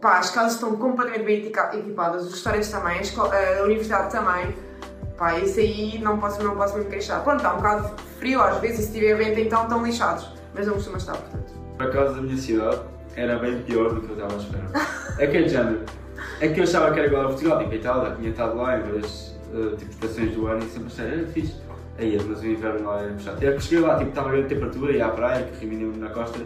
Pá, 0.00 0.18
as 0.18 0.30
casas 0.30 0.52
estão 0.54 0.76
completamente 0.76 1.24
bem 1.24 1.38
equipa- 1.38 1.70
equipadas, 1.74 2.24
os 2.26 2.32
restaurantes 2.32 2.70
também, 2.70 3.00
a, 3.00 3.60
a 3.60 3.64
universidade 3.64 4.10
também. 4.12 4.54
Pá, 5.16 5.38
isso 5.38 5.58
aí 5.60 5.98
não 6.02 6.18
posso, 6.18 6.42
não 6.42 6.56
posso 6.56 6.76
me 6.76 6.84
queixar. 6.84 7.22
Pronto, 7.22 7.38
está 7.38 7.54
um 7.54 7.56
bocado 7.56 7.90
frio 8.18 8.42
às 8.42 8.58
vezes, 8.58 8.80
e 8.80 8.82
se 8.82 8.92
tiver 8.92 9.14
vento 9.14 9.40
então 9.40 9.62
estão 9.62 9.82
lixados. 9.82 10.28
Mas 10.54 10.66
não 10.66 10.74
costuma 10.74 10.98
estar, 10.98 11.16
portanto. 11.16 11.52
Por 11.78 11.86
acaso, 11.86 12.18
a 12.18 12.22
minha 12.22 12.36
cidade 12.36 12.80
era 13.16 13.38
bem 13.38 13.62
pior 13.62 13.94
do 13.94 14.00
que 14.02 14.10
eu 14.10 14.16
estava 14.16 14.34
a 14.34 14.36
esperar. 14.36 14.88
É 15.18 15.26
que 15.26 15.36
é 15.38 15.42
de 15.42 15.48
género. 15.48 15.80
É 16.40 16.48
que 16.48 16.60
eu 16.60 16.64
achava 16.64 16.92
que 16.92 16.98
era 16.98 17.08
igual 17.08 17.24
a 17.24 17.28
Portugal, 17.28 17.58
tipo 17.60 17.72
a 17.72 17.74
Itália, 17.76 18.16
tinha 18.16 18.30
estado 18.30 18.56
lá 18.56 18.76
em 18.76 18.82
várias 18.82 19.33
uh, 19.54 19.76
tipo, 19.76 19.90
estações 19.90 20.34
do 20.34 20.46
ano 20.46 20.64
e 20.64 20.68
sempre 20.68 20.86
achei, 20.88 21.06
era 21.06 21.26
fixe. 21.28 21.54
Aí, 21.98 22.18
mas 22.28 22.40
o 22.40 22.46
inverno 22.46 22.86
lá 22.86 23.02
era 23.02 23.12
puxado. 23.12 23.46
É 23.46 23.52
que 23.52 23.62
cheguei 23.62 23.80
lá, 23.80 23.96
tipo, 23.98 24.10
estava 24.10 24.28
a 24.28 24.32
grande 24.32 24.48
temperatura, 24.48 24.92
ia 24.92 25.06
à 25.06 25.10
praia, 25.10 25.44
que 25.44 25.64
Rimini 25.64 25.96
na 25.96 26.08
costa, 26.08 26.40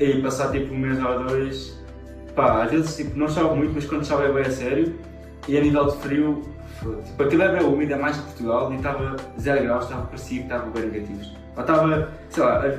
e 0.00 0.22
passar 0.22 0.50
tipo 0.50 0.72
um 0.72 0.78
mês 0.78 1.02
ou 1.02 1.24
dois, 1.24 1.78
pá, 2.34 2.64
às 2.64 2.70
vezes 2.70 2.96
tipo, 2.96 3.18
não 3.18 3.28
chove 3.28 3.54
muito, 3.56 3.74
mas 3.74 3.84
quando 3.84 4.06
chove 4.06 4.24
é 4.24 4.32
bem 4.32 4.42
a 4.44 4.50
sério, 4.50 4.94
e 5.46 5.58
a 5.58 5.60
nível 5.60 5.86
de 5.86 5.96
frio, 5.98 6.42
tipo, 7.04 7.22
aquilo 7.22 7.42
é 7.42 7.62
úmido, 7.62 7.92
é 7.92 7.96
mais 7.96 8.16
que 8.16 8.22
Portugal, 8.22 8.72
e 8.72 8.76
estava 8.76 9.16
0 9.38 9.62
graus, 9.62 9.84
estava, 9.84 10.06
parecia 10.06 10.38
que 10.38 10.44
estava 10.44 10.70
bem 10.70 10.86
negativos. 10.86 11.32
Ou 11.54 11.60
estava, 11.60 12.08
sei 12.30 12.42
lá, 12.42 12.74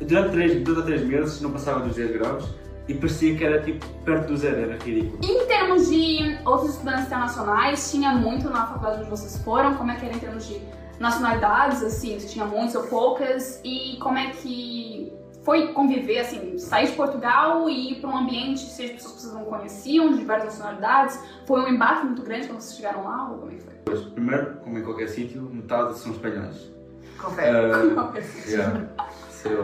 durante 0.00 0.30
3, 0.30 0.64
2 0.64 0.78
ou 0.78 0.84
3 0.84 1.02
meses 1.02 1.40
não 1.40 1.52
passava 1.52 1.80
dos 1.80 1.94
10 1.94 2.12
graus, 2.12 2.54
e 2.88 2.94
parecia 2.94 3.36
que 3.36 3.44
era 3.44 3.60
tipo 3.62 3.86
perto 4.04 4.28
do 4.28 4.36
zero, 4.36 4.60
era 4.60 4.76
ridículo. 4.82 5.18
E 5.22 5.30
em 5.30 5.46
termos 5.46 5.88
de 5.88 6.38
outros 6.44 6.70
estudantes 6.70 7.06
internacionais, 7.06 7.90
tinha 7.90 8.12
muito 8.12 8.48
na 8.48 8.66
faculdade 8.66 9.00
onde 9.00 9.10
vocês 9.10 9.42
foram? 9.42 9.74
Como 9.74 9.90
é 9.90 9.96
que 9.96 10.06
era 10.06 10.14
em 10.14 10.18
termos 10.18 10.46
de 10.46 10.60
nacionalidades, 11.00 11.82
assim, 11.82 12.18
se 12.20 12.28
tinha 12.28 12.44
muitas 12.44 12.74
ou 12.74 12.84
poucas? 12.84 13.60
E 13.64 13.96
como 14.00 14.18
é 14.18 14.30
que 14.30 15.12
foi 15.42 15.68
conviver, 15.72 16.18
assim, 16.20 16.58
sair 16.58 16.86
de 16.86 16.92
Portugal 16.92 17.68
e 17.68 17.92
ir 17.92 18.00
para 18.00 18.10
um 18.10 18.16
ambiente 18.18 18.64
de 18.64 18.88
pessoas 18.88 19.14
que 19.14 19.20
vocês 19.22 19.32
não 19.32 19.44
conheciam, 19.44 20.10
de 20.12 20.18
diversas 20.18 20.58
nacionalidades? 20.58 21.20
Foi 21.46 21.60
um 21.60 21.68
embate 21.68 22.04
muito 22.04 22.22
grande 22.22 22.46
quando 22.48 22.60
vocês 22.60 22.76
chegaram 22.76 23.04
lá? 23.04 23.30
Ou 23.30 23.38
como 23.38 23.52
é 23.52 23.54
que 23.54 23.62
foi? 23.62 24.10
Primeiro, 24.12 24.56
como 24.56 24.78
em 24.78 24.82
qualquer 24.82 25.08
sítio, 25.08 25.42
metade 25.42 25.96
são 25.98 26.12
espanhóis. 26.12 26.70
Confere. 27.18 27.56
Ah, 27.96 28.12
yeah, 28.48 28.88
isso 29.30 29.48
é. 29.48 29.56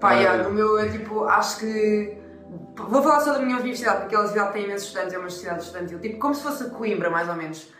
Pá, 0.00 0.10
Ah, 0.10 0.14
yeah, 0.14 0.42
no 0.42 0.54
meu, 0.54 0.78
eu, 0.78 0.92
tipo, 0.92 1.24
acho 1.24 1.60
que. 1.60 2.18
Vou 2.76 3.02
falar 3.02 3.20
só 3.20 3.32
da 3.32 3.38
minha 3.40 3.56
universidade, 3.56 4.00
porque 4.02 4.14
aquela 4.14 4.28
cidade 4.28 4.52
tem 4.52 4.64
imensos 4.64 4.88
estudantes, 4.88 5.14
é 5.14 5.18
uma 5.18 5.30
cidade 5.30 5.62
estudantil. 5.62 5.98
Tipo, 5.98 6.18
como 6.18 6.34
se 6.34 6.42
fosse 6.42 6.62
a 6.64 6.70
Coimbra, 6.70 7.10
mais 7.10 7.28
ou 7.28 7.34
menos. 7.34 7.72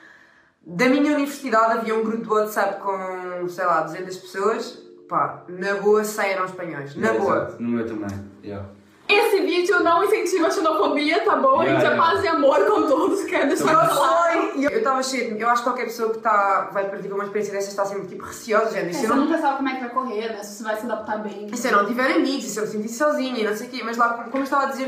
Da 0.65 0.89
minha 0.89 1.15
universidade 1.15 1.79
havia 1.79 1.95
um 1.95 2.03
grupo 2.03 2.25
de 2.25 2.29
WhatsApp 2.31 2.81
com, 2.81 3.49
sei 3.49 3.65
lá, 3.65 3.83
200 3.83 4.17
pessoas. 4.17 4.83
Pá, 5.09 5.45
na 5.49 5.75
boa, 5.75 6.03
100 6.03 6.31
eram 6.31 6.45
espanhóis. 6.47 6.97
Na 6.97 7.09
Yeah, 7.09 7.25
boa. 7.25 7.37
exato. 7.37 7.63
No 7.63 7.69
meu 7.69 7.87
também, 7.87 8.09
yeah. 8.43 8.69
Esse 9.09 9.41
vídeo 9.41 9.81
não 9.85 10.03
incentiva 10.05 10.49
a 10.49 10.51
xenofobia, 10.51 11.25
tá 11.25 11.37
bom? 11.37 11.61
a 11.61 11.65
Yeah, 11.65 11.81
gente 11.81 11.87
é 11.87 11.95
yeah. 11.95 12.13
paz 12.13 12.25
e 12.25 12.29
amor 12.29 12.59
com 12.67 12.83
todos, 12.89 13.25
quero 13.25 13.47
deixar 13.49 13.73
Eu 13.73 13.89
claro. 13.97 14.33
sei, 14.53 14.61
e 14.61 14.65
eu 14.65 14.71
estava 14.79 15.03
cheio. 15.03 15.37
Eu 15.39 15.49
acho 15.49 15.63
que 15.63 15.69
qualquer 15.69 15.85
pessoa 15.85 16.13
que 16.13 16.19
tá, 16.19 16.71
vai 16.73 16.89
partir 16.89 17.09
com 17.09 17.15
uma 17.15 17.25
experiência 17.25 17.53
dessas 17.55 17.71
está 17.71 17.85
sempre 17.85 18.09
tipo 18.09 18.25
receosa, 18.25 18.73
gente. 18.73 18.89
É, 18.91 18.93
Se 18.93 19.01
Você 19.01 19.13
eu 19.13 19.17
não, 19.17 19.25
nunca 19.27 19.39
sabe 19.41 19.57
como 19.59 19.69
é 19.69 19.75
que 19.75 19.81
vai 19.81 19.91
correr, 19.91 20.29
né? 20.33 20.43
Se 20.43 20.57
você 20.57 20.63
vai 20.65 20.77
se 20.77 20.87
adaptar 20.87 21.19
bem. 21.19 21.47
e 21.53 21.57
se 21.57 21.69
eu 21.69 21.73
não 21.77 21.87
tiver 21.87 22.13
amigos, 22.17 22.45
se 22.47 22.59
eu 22.59 22.65
me 22.65 22.69
sentir 22.71 22.89
sozinha 22.89 23.39
e 23.41 23.45
não 23.45 23.57
sei 23.57 23.69
o 23.69 23.71
quê, 23.71 23.83
mas 23.85 23.97
lá, 23.97 24.09
como 24.15 24.39
eu 24.39 24.43
estava 24.43 24.65
a 24.65 24.67
dizer, 24.67 24.87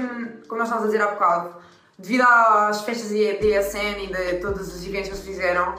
como 0.49 0.59
nós 0.59 0.69
estávamos 0.69 0.83
a 0.83 0.93
dizer 0.93 1.03
há 1.03 1.13
bocado, 1.13 1.51
devido 1.99 2.23
às 2.23 2.81
festas 2.83 3.11
de 3.11 3.35
DSN 3.35 4.03
e 4.05 4.07
de 4.13 4.41
todos 4.41 4.75
os 4.75 4.85
eventos 4.87 5.09
que 5.11 5.15
eles 5.15 5.25
fizeram, 5.27 5.75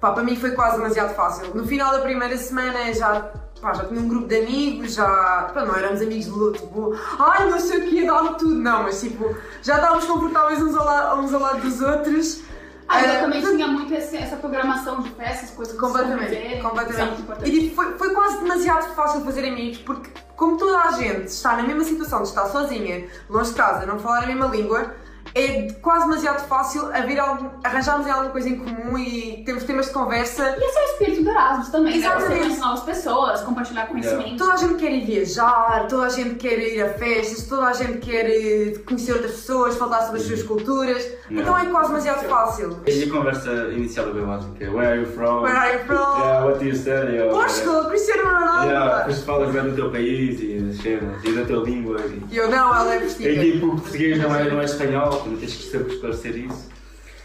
pá, 0.00 0.10
para 0.10 0.22
mim 0.24 0.34
foi 0.36 0.50
quase 0.52 0.76
demasiado 0.78 1.14
fácil. 1.14 1.54
No 1.54 1.64
final 1.66 1.92
da 1.92 2.00
primeira 2.00 2.36
semana 2.36 2.92
já. 2.92 3.30
Pá, 3.64 3.72
já 3.72 3.84
tinha 3.86 3.98
um 3.98 4.08
grupo 4.08 4.26
de 4.28 4.36
amigos, 4.42 4.92
já. 4.92 5.06
Pá, 5.54 5.64
não 5.64 5.74
éramos 5.74 6.02
amigos 6.02 6.26
de 6.26 6.30
luto, 6.30 6.58
tipo, 6.60 6.94
ai 7.18 7.48
não 7.48 7.58
sei 7.58 7.78
o 7.78 7.88
que, 7.88 8.04
dá-me 8.06 8.28
tudo, 8.36 8.54
não, 8.56 8.82
mas 8.82 9.00
tipo, 9.00 9.34
já 9.62 9.76
estávamos 9.76 10.04
confortáveis 10.04 10.60
uns 10.62 10.76
ao, 10.76 10.84
lado, 10.84 11.20
uns 11.22 11.32
ao 11.32 11.40
lado 11.40 11.60
dos 11.62 11.80
outros. 11.80 12.42
Ah, 12.86 13.02
eu 13.02 13.20
também 13.22 13.40
tinha 13.40 13.66
muito 13.66 13.94
esse- 13.94 14.18
essa 14.18 14.36
programação 14.36 15.00
de 15.00 15.08
festas, 15.12 15.48
coisas 15.52 15.74
Completamente, 15.80 16.24
conviverem, 16.26 16.62
completamente. 16.62 17.24
é. 17.42 17.48
E 17.48 17.60
tipo, 17.70 17.74
foi, 17.76 17.94
foi 17.96 18.10
quase 18.12 18.40
demasiado 18.42 18.94
fácil 18.94 19.22
fazer 19.22 19.48
amigos, 19.48 19.78
porque 19.78 20.10
como 20.36 20.58
toda 20.58 20.78
a 20.80 20.90
gente 20.92 21.24
está 21.28 21.56
na 21.56 21.62
mesma 21.62 21.84
situação 21.84 22.20
de 22.20 22.28
estar 22.28 22.44
sozinha, 22.48 23.06
longe 23.30 23.48
de 23.48 23.56
casa, 23.56 23.86
não 23.86 23.98
falar 23.98 24.24
a 24.24 24.26
mesma 24.26 24.46
língua, 24.48 24.94
é 25.34 25.68
quase 25.82 26.06
demasiado 26.06 26.46
fácil 26.46 26.86
haver 26.94 27.18
algum, 27.18 27.48
arranjarmos 27.64 28.06
alguma 28.06 28.30
coisa 28.30 28.48
em 28.48 28.56
comum 28.56 28.96
e 28.96 29.42
temos 29.44 29.64
temas 29.64 29.86
de 29.86 29.92
conversa. 29.92 30.56
E 30.58 30.64
esse 30.64 30.78
é 30.78 30.82
o 30.82 30.84
espírito 30.92 31.24
do 31.24 31.30
Erasmus 31.30 31.68
também, 31.70 31.92
né? 31.92 31.98
Exatamente. 32.06 32.40
conhecer 32.40 32.60
novas 32.60 32.80
pessoas, 32.84 33.40
compartilhar 33.40 33.86
conhecimento. 33.86 34.36
Toda 34.36 34.52
a 34.52 34.56
gente 34.56 34.74
quer 34.76 34.92
ir 34.92 35.04
viajar, 35.04 35.86
toda 35.88 36.06
a 36.06 36.08
gente 36.08 36.34
quer 36.36 36.58
ir 36.58 36.82
a 36.82 36.88
festas, 36.94 37.46
toda 37.48 37.66
a 37.66 37.72
gente 37.72 37.98
quer 37.98 38.26
eh, 38.26 38.74
conhecer 38.86 39.12
outras 39.12 39.32
pessoas, 39.32 39.76
falar 39.76 40.02
sobre 40.02 40.20
as 40.20 40.26
suas 40.26 40.42
culturas. 40.44 41.04
Então 41.30 41.58
é 41.58 41.66
quase 41.66 41.88
demasiado 41.88 42.28
fácil. 42.28 42.78
E 42.86 43.02
a 43.02 43.10
conversa 43.10 43.50
inicial 43.72 44.08
é 44.08 44.12
bem 44.12 44.24
básica. 44.24 44.70
Where 44.70 44.86
are 44.86 45.00
you 45.00 45.06
from? 45.06 45.40
Where 45.42 45.56
are 45.56 45.72
you 45.74 45.80
from? 45.84 45.94
Yeah, 46.20 46.44
what 46.44 46.58
do 46.60 46.64
you 46.66 46.76
study? 46.76 47.18
Or- 47.20 47.30
Portugal, 47.32 47.84
Cristiano 47.86 48.22
Ronaldo! 48.22 48.66
Yeah, 48.70 48.98
depois 48.98 49.18
falas 49.24 49.50
bem 49.52 49.62
do 49.64 49.74
teu 49.74 49.90
país 49.90 50.40
e 50.40 50.60
das 50.60 50.76
cenas 50.80 51.24
e 51.24 51.32
da 51.32 51.44
tua 51.44 51.64
língua. 51.64 51.96
E, 52.30 52.34
E 52.34 52.36
eu 52.36 52.48
não, 52.50 52.74
ela 52.74 52.94
é 52.94 52.96
e 52.96 53.00
vestida. 53.00 53.40
tipo, 53.42 53.66
o 53.66 53.80
português 53.80 54.18
não 54.22 54.34
é, 54.34 54.48
não 54.50 54.60
é 54.60 54.64
espanhol, 54.64 55.23
não 55.30 55.36
tens 55.38 55.54
que 55.54 55.62
sempre 55.64 55.94
esclarecer 55.94 56.36
isso. 56.36 56.68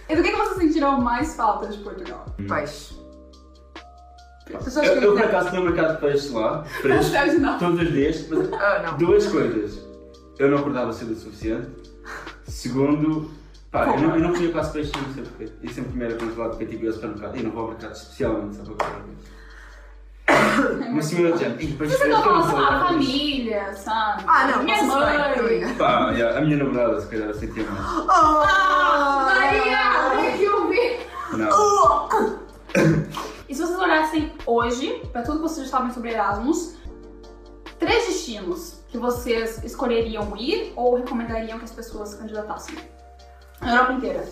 E 0.10 0.16
do 0.16 0.24
que, 0.24 0.32
que 0.32 0.38
vocês 0.38 0.58
sentiram 0.58 1.00
mais 1.02 1.36
falta 1.36 1.68
de 1.68 1.78
Portugal? 1.80 2.26
Peixe. 2.48 2.98
Pessoas 4.64 4.88
Eu, 4.88 5.00
que 5.00 5.06
eu 5.06 5.14
por 5.14 5.24
acaso 5.24 5.50
tinha 5.50 5.62
um 5.62 5.66
mercado 5.66 5.96
de 5.96 6.02
peixe 6.02 6.30
lá, 6.30 6.66
não. 7.40 7.60
todos 7.60 7.82
os 7.82 7.92
dias, 7.92 8.28
mas 8.30 8.54
Ah, 8.54 8.82
não. 8.88 8.98
duas 8.98 9.28
coisas. 9.28 9.80
Eu 10.40 10.50
não 10.50 10.58
acordava 10.58 10.92
cedo 10.92 11.12
o 11.12 11.16
suficiente. 11.16 11.70
Segundo, 12.48 13.30
pá, 13.72 13.86
eu 13.96 14.00
não, 14.02 14.16
eu 14.16 14.22
não 14.22 14.34
comia 14.34 14.52
quase 14.52 14.72
peixe, 14.72 14.92
não 15.06 15.14
sei 15.14 15.24
porquê. 15.24 15.50
E 15.62 15.70
sempre 15.72 15.92
comia 15.92 16.08
era 16.08 16.16
congelado, 16.18 16.58
porque 16.58 16.76
eu 16.76 16.80
ia 16.80 16.88
ao 16.90 16.94
supermercado. 16.96 17.38
E 17.38 17.44
não 17.44 17.52
vou 17.52 17.62
ao 17.64 17.68
mercado 17.70 17.92
especialmente 17.94 18.56
só 18.56 18.64
para 18.64 18.88
comer 18.88 19.04
peixe. 19.04 19.39
Uma 20.90 21.02
segunda 21.02 21.30
"Ih, 21.60 21.74
peixe 21.74 21.98
Você 21.98 22.08
não 22.08 22.22
fala 22.22 22.68
a 22.68 22.88
peixe." 22.88 22.94
família, 22.94 23.74
sabe? 23.74 24.24
Ah, 24.28 24.48
não, 24.48 24.64
Minha 24.64 24.84
mãe. 24.84 25.76
Pá, 25.76 26.12
yeah, 26.12 26.38
a 26.38 26.42
minha 26.42 26.58
namorada, 26.58 27.00
se 27.00 27.08
calhar, 27.08 27.34
sentia 27.34 27.64
mais. 27.70 27.86
Ah, 28.10 29.34
Maria, 29.34 30.22
tem 30.22 30.38
que 30.38 30.50
ouvir. 30.50 31.00
Não. 31.34 32.10
E 33.50 33.56
se 33.56 33.64
vocês 33.64 33.80
olhassem 33.80 34.32
hoje, 34.46 35.02
pra 35.12 35.24
tudo 35.24 35.38
que 35.38 35.42
vocês 35.42 35.68
sabem 35.70 35.92
sobre 35.92 36.12
Erasmus, 36.12 36.76
três 37.80 38.06
destinos 38.06 38.84
que 38.90 38.98
vocês 39.00 39.64
escolheriam 39.64 40.38
ir 40.38 40.72
ou 40.76 40.98
recomendariam 40.98 41.58
que 41.58 41.66
as 41.66 41.72
pessoas 41.72 42.10
se 42.10 42.18
candidatassem? 42.18 42.76
Na 43.60 43.72
Europa 43.74 43.94
inteira. 43.94 44.28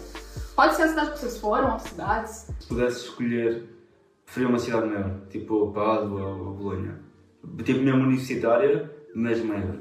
Pode 0.55 0.75
ser 0.75 0.83
a 0.83 0.87
cidade 0.89 1.11
que 1.13 1.19
vocês 1.19 1.37
foram, 1.39 1.71
outras 1.71 1.89
cidades. 1.89 2.47
Se 2.59 2.67
pudesse 2.67 3.05
escolher, 3.05 3.76
preferia 4.27 4.49
uma 4.49 4.59
cidade 4.59 4.87
maior, 4.87 5.11
tipo 5.29 5.71
Pádua 5.71 6.21
ou 6.21 6.53
Bolonha. 6.53 6.99
Tipo, 7.63 7.79
mesmo 7.81 8.03
universitária, 8.03 8.91
mas 9.15 9.41
maior. 9.43 9.75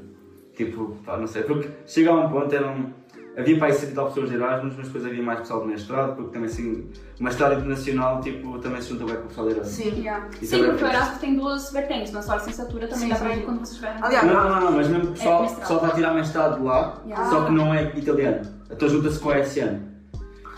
Tipo, 0.55 0.95
pá, 1.05 1.17
não 1.17 1.27
sei, 1.27 1.43
porque 1.43 1.69
chega 1.85 2.09
a 2.11 2.15
um 2.15 2.29
ponto, 2.29 2.55
eram, 2.55 2.91
havia 3.37 3.57
para 3.57 3.67
aí 3.67 3.73
70 3.73 4.05
pessoas 4.05 4.29
de 4.29 4.35
Erasmus, 4.35 4.73
mas 4.77 4.87
depois 4.87 5.05
havia 5.05 5.21
mais 5.21 5.39
pessoal 5.41 5.61
de 5.61 5.67
mestrado, 5.67 6.15
porque 6.15 6.31
também 6.31 6.49
assim, 6.49 6.89
uma 7.19 7.29
história 7.29 7.55
internacional, 7.55 8.21
tipo, 8.21 8.57
também 8.59 8.81
se 8.81 8.89
junta 8.89 9.05
bem 9.05 9.15
com 9.17 9.23
o 9.23 9.27
pessoal 9.27 9.47
de 9.47 9.53
Erasmus. 9.53 9.75
Sim. 9.75 9.99
Yeah. 9.99 10.27
Sim, 10.41 10.63
é 10.63 10.67
porque 10.69 10.83
o 10.83 10.87
Erasmus 10.87 11.17
tem 11.19 11.35
duas 11.35 11.71
vertentes, 11.71 12.11
mas 12.13 12.25
só 12.25 12.31
a 12.31 12.35
licenciatura 12.37 12.87
também 12.87 13.03
Sim, 13.03 13.09
dá 13.09 13.15
sim. 13.17 13.25
ir 13.39 13.43
quando 13.45 13.57
vocês 13.59 13.69
estiverem. 13.71 14.01
Aliás, 14.03 14.25
Não, 14.25 14.49
não, 14.49 14.61
não, 14.61 14.71
mas 14.71 14.87
mesmo 14.87 15.09
o 15.09 15.11
pessoal, 15.13 15.41
mestrado. 15.41 15.59
pessoal 15.61 15.79
está 15.81 15.91
a 15.91 15.95
tirar 15.95 16.13
mestrado 16.15 16.57
de 16.57 16.63
lá, 16.65 17.01
Yeah. 17.05 17.29
só 17.29 17.45
que 17.45 17.51
não 17.51 17.73
é 17.73 17.83
italiano. 17.95 18.41
Então 18.71 18.89
junta-se 18.89 19.19
com 19.19 19.29
a 19.29 19.37
SM. 19.43 19.79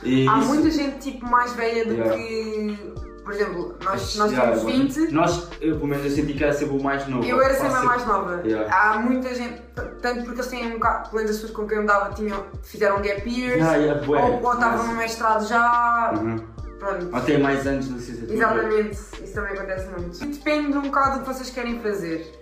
E 0.03 0.27
Há 0.29 0.39
isso- 0.39 0.47
muita 0.47 0.69
gente 0.71 0.99
tipo 0.99 1.29
mais 1.29 1.53
velha 1.55 1.85
do 1.85 1.93
Yeah. 1.95 2.15
que. 2.15 3.08
Por 3.29 3.35
exemplo, 3.35 3.75
nós, 3.83 4.15
nós 4.15 4.31
Yeah, 4.31 4.57
temos 4.57 4.63
agora, 4.63 4.77
20. 4.87 5.11
Nós, 5.13 5.47
eu 5.61 5.75
pelo 5.75 5.87
menos 5.87 6.03
eu 6.03 6.09
senti 6.09 6.33
que 6.33 6.43
era 6.43 6.51
sempre 6.51 6.77
o 6.77 6.81
mais 6.81 7.07
novo. 7.07 7.23
Eu 7.23 7.39
era 7.39 7.53
sempre 7.53 7.75
a 7.75 7.83
mais 7.83 8.03
nova. 8.07 8.41
Yeah. 8.43 8.75
Há 8.75 8.97
muita 8.97 9.35
gente, 9.35 9.61
tanto 10.01 10.23
porque 10.23 10.41
eles 10.41 10.47
têm 10.47 10.65
um 10.65 10.73
bocado, 10.73 11.09
pelo 11.11 11.15
menos 11.17 11.29
as 11.29 11.37
pessoas 11.37 11.55
com 11.55 11.67
quem 11.67 11.77
eu 11.77 11.83
andava 11.83 12.11
tinham, 12.15 12.43
fizeram 12.63 12.99
gap 13.03 13.29
years, 13.29 13.57
Yeah, 13.57 13.75
yeah, 13.77 14.03
bué. 14.03 14.19
ou, 14.19 14.53
estavam 14.53 14.87
no 14.87 14.95
mestrado 14.95 15.47
já. 15.47 16.11
Uhum. 16.15 16.39
Pronto. 16.79 17.09
Ou 17.13 17.21
tem 17.21 17.39
mais 17.39 17.67
anos 17.67 17.87
de 17.87 17.93
licenciatura. 17.93 18.33
Exatamente, 18.33 18.91
isso 19.23 19.33
também 19.35 19.53
acontece 19.53 19.87
muito. 19.89 20.25
Depende 20.25 20.77
um 20.79 20.81
bocado 20.81 21.19
do 21.19 21.21
que 21.21 21.27
vocês 21.27 21.51
querem 21.51 21.79
fazer. 21.81 22.33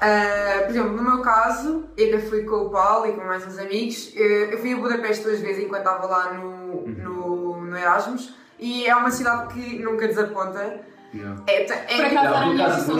Ah, 0.00 0.62
por 0.62 0.70
exemplo, 0.70 0.92
no 0.92 1.02
meu 1.02 1.20
caso, 1.20 1.84
eu 1.98 2.18
que 2.18 2.26
fui 2.30 2.44
com 2.44 2.56
o 2.62 2.70
Paulo 2.70 3.08
e 3.08 3.12
com 3.12 3.24
mais 3.26 3.46
uns 3.46 3.58
amigos, 3.58 4.10
eu 4.16 4.56
fui 4.56 4.72
a 4.72 4.76
Budapeste 4.78 5.22
duas 5.22 5.40
vezes 5.40 5.64
enquanto 5.64 5.80
estava 5.86 6.06
lá 6.06 6.32
no, 6.32 6.86
no, 6.88 7.60
no 7.66 7.76
Erasmus 7.76 8.42
e 8.58 8.86
é 8.86 8.94
uma 8.94 9.10
cidade 9.10 9.52
que 9.54 9.78
nunca 9.80 10.06
desaponta. 10.08 10.80
Yeah. 11.14 11.42
É, 11.46 11.64
Por 11.64 11.72
é, 11.72 12.06
acaso, 12.06 12.44
por 12.44 12.54
acaso, 12.54 12.80
opção 12.92 12.94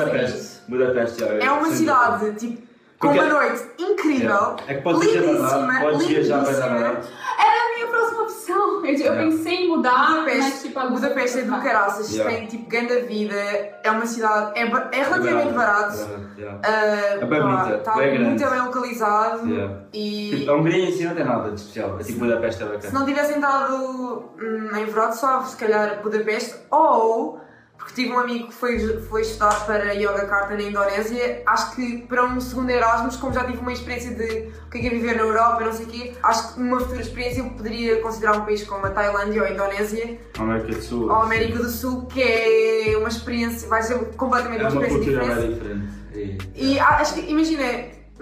Budapeste. 0.69 1.21
já, 1.21 1.27
é 1.27 1.51
uma 1.51 1.71
cidade 1.71 2.33
tipo, 2.35 2.63
com 2.99 3.09
Porque- 3.09 3.19
uma 3.21 3.29
noite 3.29 3.63
incrível. 3.79 4.57
É 4.69 4.75
que 4.75 4.83
podes 4.83 5.11
viajar 5.11 5.21
lindíssima, 5.27 5.73
viajar 5.81 5.91
bem 5.91 5.99
lindíssima. 5.99 6.69
barato. 6.69 7.09
Era 7.39 7.51
a 7.51 7.64
minha 7.64 7.64
próxima 7.95 8.23
opção. 8.23 8.85
Eu, 8.85 8.85
eu 8.85 8.99
Yeah. 8.99 9.23
pensei 9.23 9.55
em 9.55 9.69
mudar, 9.69 10.11
mas 10.11 10.25
Budapeste, 10.25 10.69
tipo, 10.69 10.79
a 10.81 10.87
Budapeste 10.87 11.39
é 11.39 11.43
do 11.43 11.61
caraças, 11.63 12.11
Yeah. 12.13 12.35
tem 12.37 12.47
tipo 12.47 12.69
grande 12.69 13.01
vida, 13.01 13.35
é 13.83 13.91
uma 13.91 14.07
cidade, 14.07 14.59
é, 14.59 14.67
ba- 14.67 14.89
é 14.93 15.03
relativamente 15.03 15.53
barato. 15.53 15.97
Yeah. 16.39 16.61
Ah, 16.65 16.71
É 16.71 17.25
bem 17.25 17.41
pá, 17.41 17.57
bonita, 17.57 17.77
Está 17.79 17.95
bem 17.97 18.11
grande. 18.15 18.25
muito 18.29 18.51
bem 18.51 18.61
localizado 18.61 19.49
Yeah. 19.49 19.75
e 19.93 20.31
Tipo, 20.39 20.51
a 20.51 20.55
Hungria 20.57 20.89
em 20.89 20.93
si 20.93 21.05
não 21.05 21.15
tem 21.15 21.25
nada 21.25 21.51
de 21.51 21.61
especial. 21.61 21.99
É 22.01 22.03
tipo 22.03 22.19
Budapeste 22.21 22.63
é 22.63 22.67
se 22.67 22.73
bacana. 22.73 22.99
não 22.99 23.07
tivesse 23.07 23.33
entrado 23.39 24.25
hum, 24.41 24.77
em 24.77 24.85
Wrocław, 24.87 25.45
se 25.47 25.57
calhar 25.57 26.03
Budapeste, 26.03 26.55
ou 26.71 27.41
porque 27.77 27.93
tive 27.95 28.13
um 28.13 28.19
amigo 28.19 28.47
que 28.49 28.55
foi, 28.55 28.79
foi 29.03 29.23
estudar 29.23 29.67
para 29.67 29.93
Yogyakarta 29.93 30.55
na 30.55 30.63
Indonésia, 30.63 31.43
acho 31.47 31.75
que 31.75 31.99
para 32.07 32.25
um 32.25 32.41
segundo 32.41 32.71
Erasmus, 32.71 33.17
como 33.17 33.33
já 33.35 33.45
tive 33.45 33.59
uma 33.59 33.73
experiência 33.73 34.15
de 34.15 34.53
o 34.67 34.71
que 34.71 34.79
é, 34.79 34.81
que 34.81 34.87
é 34.87 34.91
viver 34.91 35.17
na 35.17 35.23
Europa 35.23 35.63
e 35.63 35.65
não 35.67 35.73
sei 35.73 35.87
o 35.87 35.89
quê, 35.89 36.15
acho 36.23 36.55
que 36.55 36.61
numa 36.61 36.81
futura 36.81 37.01
experiência 37.03 37.41
eu 37.41 37.51
poderia 37.51 38.01
considerar 38.01 38.37
um 38.39 38.45
país 38.45 38.63
como 38.65 38.87
a 38.87 38.91
Tailândia 38.91 39.43
ou 39.43 39.49
a 39.49 39.51
Indonésia 39.51 40.19
América 40.39 40.69
do 40.75 40.83
Sul. 40.83 41.05
ou 41.05 41.13
a 41.13 41.23
América 41.25 41.59
do 41.59 41.69
Sul, 41.69 42.07
que 42.07 42.23
é 42.23 42.97
uma 42.97 43.09
experiência, 43.09 43.69
vai 43.69 43.83
ser 43.83 43.99
completamente 44.17 44.63
É 44.63 44.69
uma 44.69 44.71
uma 44.79 44.87
experiência 44.87 45.25
diferente. 45.35 45.55
diferente. 45.55 46.05
E- 46.55 46.75
E 46.75 46.79
ah, 46.79 46.99
acho 47.01 47.15
que, 47.15 47.21
imagina, 47.31 47.65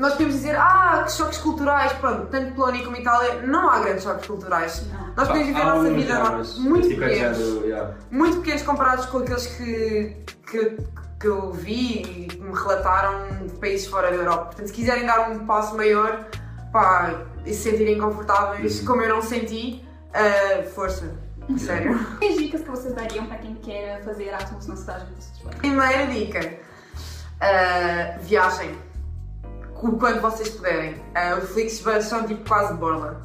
nós 0.03 0.15
podemos 0.15 0.35
dizer, 0.35 0.57
ah, 0.57 1.05
que 1.07 1.13
choques 1.13 1.39
culturais, 1.39 1.93
pronto, 1.93 2.27
tanto 2.27 2.55
Polónia 2.55 2.85
como 2.85 2.97
Itália, 2.97 3.41
não 3.47 3.71
há 3.71 3.79
grandes 3.79 4.03
choques 4.03 4.27
culturais. 4.27 4.85
Não. 4.93 5.15
Nós 5.15 5.29
podemos 5.29 5.47
viver 5.47 5.61
a 5.61 5.75
nossa 5.77 5.91
vida 5.91 6.19
mas 6.19 6.59
muito 6.59 6.89
tipo, 6.89 7.05
é 7.05 7.09
pequenos, 7.09 7.39
género, 7.39 7.67
yeah. 7.67 7.95
muito 8.11 8.37
pequenos 8.39 8.63
comparados 8.63 9.07
com 9.07 9.19
aqueles 9.19 9.47
que, 9.47 10.17
que, 10.51 10.77
que 11.21 11.29
eu 11.29 11.53
vi 11.53 12.03
e 12.03 12.27
que 12.27 12.37
me 12.41 12.53
relataram 12.53 13.47
de 13.47 13.53
países 13.61 13.87
fora 13.87 14.11
da 14.11 14.17
Europa. 14.17 14.47
Portanto, 14.47 14.67
se 14.67 14.73
quiserem 14.73 15.07
dar 15.07 15.31
um 15.31 15.47
passo 15.47 15.77
maior, 15.77 16.27
pá, 16.73 17.23
e 17.47 17.55
se 17.55 17.71
sentirem 17.71 17.97
confortáveis, 17.97 18.81
Uhum. 18.81 18.87
como 18.87 19.03
eu 19.03 19.09
não 19.09 19.23
senti, 19.23 19.87
ah, 20.13 20.65
força, 20.75 21.15
sério. 21.57 21.97
Que 22.19 22.39
dicas 22.39 22.63
que 22.63 22.69
vocês 22.69 22.93
dariam 22.93 23.27
pra 23.27 23.37
quem 23.37 23.55
quer 23.55 24.03
fazer 24.03 24.25
Erasmus 24.25 24.67
na 24.67 24.75
cidade 24.75 25.07
que 25.07 25.15
vocês? 25.15 25.55
Primeira 25.59 26.09
dica: 26.09 26.55
ah, 27.41 28.19
viagem. 28.21 28.77
O 29.83 29.99
quanto 29.99 30.21
vocês 30.21 30.49
puderem. 30.49 30.95
Ah, 31.15 31.39
os 31.43 31.51
Flixbus 31.51 32.05
são 32.05 32.25
tipo 32.25 32.49
quase 32.49 32.73
borla. 32.75 33.21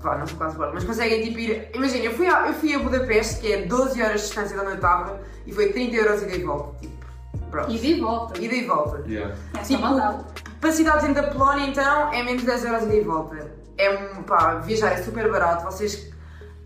Vá, 0.00 0.18
não 0.18 0.26
são 0.26 0.36
quase 0.36 0.56
borla, 0.56 0.72
mas 0.74 0.82
conseguem 0.82 1.22
tipo 1.22 1.38
ir. 1.38 1.70
Imagina, 1.72 2.04
eu 2.04 2.12
fui, 2.12 2.26
a, 2.26 2.48
eu 2.48 2.54
fui 2.54 2.74
a 2.74 2.80
Budapeste, 2.80 3.40
que 3.40 3.52
é 3.52 3.62
12 3.62 4.02
horas 4.02 4.20
de 4.20 4.26
distância 4.26 4.56
de 4.56 4.60
onde 4.60 4.72
eu 4.72 4.76
estava, 4.76 5.20
e 5.46 5.52
foi 5.52 5.72
30 5.72 5.96
euros 5.96 6.22
ida 6.22 6.34
e 6.34 6.42
volta. 6.42 6.78
Tipo, 6.80 7.06
pronto. 7.48 7.70
Ida 7.70 7.86
e 7.86 8.00
volta. 8.00 8.40
Ida 8.40 8.54
e 8.54 8.66
volta. 8.66 9.04
Yeah. 9.06 9.34
É 9.54 9.64
só 9.64 9.76
Tipo. 9.76 10.42
Para 10.60 10.72
cidades 10.72 11.06
dentro 11.06 11.22
da 11.22 11.28
Polónia, 11.30 11.66
então, 11.66 12.12
é 12.12 12.22
menos 12.22 12.40
de 12.42 12.46
10 12.46 12.64
euros 12.64 12.82
ida 12.82 12.94
e 12.96 13.00
volta. 13.00 13.52
É 13.78 13.90
um, 13.90 14.22
pá, 14.24 14.56
viajar 14.56 14.92
é 14.92 15.02
super 15.02 15.30
barato. 15.30 15.64
Vocês, 15.64 16.12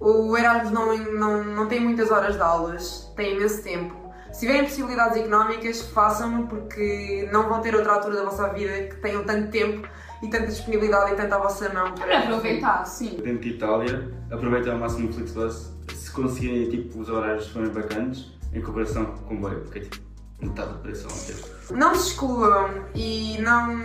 o 0.00 0.36
Erasmus 0.36 0.70
não, 0.70 0.96
não, 0.96 1.44
não 1.44 1.66
tem 1.66 1.80
muitas 1.80 2.10
horas 2.10 2.34
de 2.34 2.42
aulas, 2.42 3.12
tem 3.14 3.36
imenso 3.36 3.62
tempo. 3.62 4.05
Se 4.36 4.40
tiverem 4.40 4.64
possibilidades 4.64 5.16
económicas, 5.16 5.80
façam-no 5.80 6.46
porque 6.46 7.26
não 7.32 7.48
vão 7.48 7.62
ter 7.62 7.74
outra 7.74 7.94
altura 7.94 8.16
da 8.16 8.24
vossa 8.24 8.48
vida 8.48 8.88
que 8.88 8.96
tenham 8.96 9.24
tanto 9.24 9.50
tempo 9.50 9.88
e 10.22 10.28
tanta 10.28 10.48
disponibilidade 10.48 11.14
e 11.14 11.16
tanta 11.16 11.36
à 11.36 11.38
vossa 11.38 11.72
mão 11.72 11.94
Para 11.94 12.18
aproveitar, 12.18 12.84
sim. 12.84 13.16
Dentro 13.16 13.38
de 13.40 13.48
Itália, 13.48 14.12
aproveitem 14.30 14.74
ao 14.74 14.78
máximo 14.78 15.08
o 15.08 15.12
Flixbus. 15.14 15.72
Se 15.94 16.10
conseguirem, 16.10 16.68
tipo, 16.68 17.00
os 17.00 17.08
horários 17.08 17.48
forem 17.48 17.70
bacanas, 17.70 18.30
em 18.52 18.60
comparação 18.60 19.06
com 19.06 19.12
o 19.12 19.24
comboio, 19.24 19.60
porque 19.60 19.78
é 19.78 19.82
tipo 19.84 19.96
metade 20.40 20.72
do 20.72 20.78
preço 20.80 21.06
ao. 21.08 21.76
Não 21.76 21.94
se 21.94 22.08
excluam 22.10 22.70
e 22.94 23.38
não, 23.40 23.76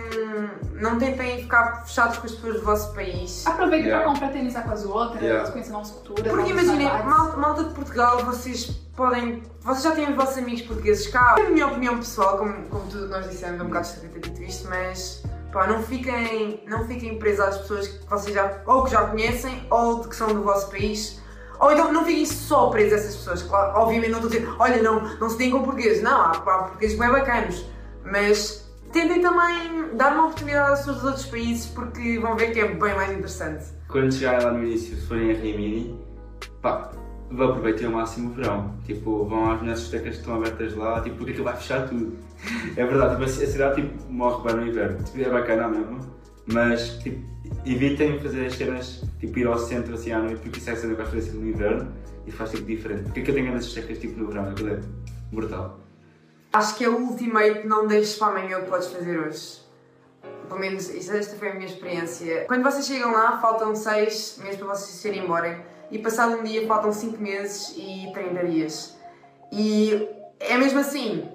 não 0.74 0.98
tentem 0.98 1.42
ficar 1.42 1.84
fechados 1.84 2.18
com 2.18 2.26
as 2.26 2.32
pessoas 2.32 2.54
do 2.56 2.62
vosso 2.62 2.92
país. 2.94 3.44
Aproveitem 3.46 3.86
Yeah. 3.88 4.04
para 4.04 4.12
confraternizar 4.14 4.64
com 4.64 4.70
as 4.72 4.84
outras, 4.84 5.22
Yeah. 5.22 5.50
conhecer 5.50 5.72
novas 5.72 5.90
culturas. 5.90 6.32
Porque 6.32 6.50
imaginem, 6.50 6.86
malta, 7.04 7.36
malta 7.36 7.64
de 7.64 7.74
Portugal, 7.74 8.18
vocês 8.24 8.66
podem. 8.94 9.42
Vocês 9.62 9.82
já 9.84 9.92
têm 9.92 10.10
os 10.10 10.16
vossos 10.16 10.38
amigos 10.38 10.62
portugueses 10.62 11.06
cá. 11.08 11.36
É 11.38 11.46
a 11.46 11.50
minha 11.50 11.66
opinião 11.66 11.96
pessoal, 11.98 12.38
como, 12.38 12.54
como 12.68 12.84
tudo 12.90 13.06
que 13.06 13.10
nós 13.12 13.28
dissemos, 13.28 13.60
é 13.60 13.62
um 13.62 13.66
bocado 13.66 13.86
estranho 13.86 14.12
ter 14.12 14.20
dito 14.20 14.42
isto, 14.42 14.68
mas 14.68 15.22
pá, 15.52 15.66
não 15.66 15.82
fiquem, 15.82 16.62
não 16.68 16.86
fiquem 16.86 17.18
presos 17.18 17.40
às 17.40 17.58
pessoas 17.58 17.88
que 17.88 18.06
vocês 18.08 18.34
já 18.34 18.60
ou 18.66 18.84
que 18.84 18.90
já 18.90 19.06
conhecem 19.06 19.66
ou 19.70 20.00
que 20.04 20.14
são 20.14 20.28
do 20.28 20.42
vosso 20.42 20.70
país. 20.70 21.20
Ou 21.62 21.70
então 21.70 21.92
não 21.92 22.04
fiquem 22.04 22.26
só 22.26 22.68
presos 22.70 22.92
a 22.92 22.96
essas 22.96 23.16
pessoas. 23.16 23.42
Claro, 23.44 23.78
obviamente 23.78 24.10
não 24.10 24.18
estou 24.18 24.30
a 24.30 24.34
dizer, 24.34 24.54
olha, 24.58 24.82
não, 24.82 25.00
não 25.18 25.30
se 25.30 25.38
deem 25.38 25.52
com 25.52 25.62
portugueses. 25.62 26.02
Não, 26.02 26.20
há, 26.20 26.30
há 26.32 26.58
portugueses 26.64 26.98
bem 26.98 27.08
bacanos. 27.08 27.64
Mas 28.04 28.68
tentem 28.92 29.22
também 29.22 29.96
dar 29.96 30.12
uma 30.12 30.24
oportunidade 30.24 30.72
às 30.72 30.78
pessoas 30.80 30.96
dos 30.96 31.04
outros 31.04 31.26
países 31.26 31.66
porque 31.66 32.18
vão 32.18 32.36
ver 32.36 32.50
que 32.50 32.58
é 32.58 32.66
bem 32.66 32.94
mais 32.96 33.12
interessante. 33.12 33.64
Quando 33.86 34.12
chegarem 34.12 34.44
lá 34.44 34.52
no 34.52 34.64
início, 34.64 34.96
se 34.96 35.06
forem 35.06 35.30
a 35.30 35.34
Rimini, 35.34 35.96
pá, 36.60 36.90
aproveitem 37.30 37.86
ao 37.86 37.92
máximo 37.92 38.30
o 38.30 38.34
verão. 38.34 38.74
Tipo, 38.84 39.24
vão 39.24 39.52
às 39.52 39.60
melhores 39.60 39.82
discotecas 39.82 40.16
que 40.16 40.20
estão 40.20 40.34
abertas 40.34 40.74
lá, 40.74 41.00
tipo, 41.00 41.16
porque 41.16 41.30
aquilo 41.30 41.44
vai 41.44 41.56
fechar 41.56 41.88
tudo. 41.88 42.18
É 42.76 42.84
verdade, 42.84 43.12
tipo, 43.12 43.24
a 43.24 43.46
cidade 43.46 43.82
tipo, 43.82 44.12
morre 44.12 44.42
bem 44.48 44.56
no 44.56 44.66
inverno. 44.66 45.04
Tipo, 45.04 45.20
é 45.20 45.30
bacana 45.30 45.68
mesmo, 45.68 46.00
mas 46.46 46.98
tipo, 46.98 47.22
evitem 47.64 48.20
fazer 48.20 48.46
as 48.46 48.54
cenas, 48.54 49.02
tipo, 49.20 49.38
ir 49.38 49.46
ao 49.46 49.58
centro 49.58 49.94
assim 49.94 50.12
à 50.12 50.18
noite, 50.18 50.40
porque 50.40 50.58
isso 50.58 50.70
é 50.70 50.72
a 50.72 50.76
cena 50.76 50.94
que 50.94 51.02
assim 51.02 51.32
no 51.32 51.48
inverno 51.48 51.92
e 52.26 52.30
faz 52.30 52.50
tipo 52.50 52.64
diferente. 52.64 53.04
Porque 53.04 53.20
aquilo 53.20 53.36
tem 53.36 53.44
grandes 53.44 53.66
discotecas 53.66 53.98
tipo 53.98 54.20
no 54.20 54.28
verão, 54.28 54.50
aquilo 54.50 54.70
é 54.70 54.80
brutal. 55.30 55.80
Acho 56.52 56.76
que 56.76 56.84
é 56.84 56.88
o 56.88 56.98
ultimate 56.98 57.66
não 57.66 57.86
deixes 57.86 58.16
para 58.16 58.28
amanhã 58.28 58.58
o 58.58 58.62
que 58.64 58.70
podes 58.70 58.88
fazer 58.88 59.18
hoje. 59.18 59.62
Pelo 60.48 60.60
menos 60.60 60.90
esta 60.90 61.36
foi 61.36 61.50
a 61.50 61.54
minha 61.54 61.66
experiência. 61.66 62.44
Quando 62.46 62.62
vocês 62.62 62.86
chegam 62.86 63.10
lá, 63.12 63.40
faltam 63.40 63.74
6 63.74 64.40
meses 64.42 64.56
para 64.56 64.68
vocês 64.68 64.90
se 64.90 65.08
irem 65.08 65.24
embora. 65.24 65.64
E 65.90 65.98
passado 65.98 66.38
um 66.38 66.42
dia 66.42 66.66
faltam 66.66 66.92
5 66.92 67.20
meses 67.20 67.74
e 67.76 68.10
30 68.12 68.46
dias. 68.46 68.98
E 69.50 70.08
é 70.38 70.58
mesmo 70.58 70.80
assim. 70.80 71.26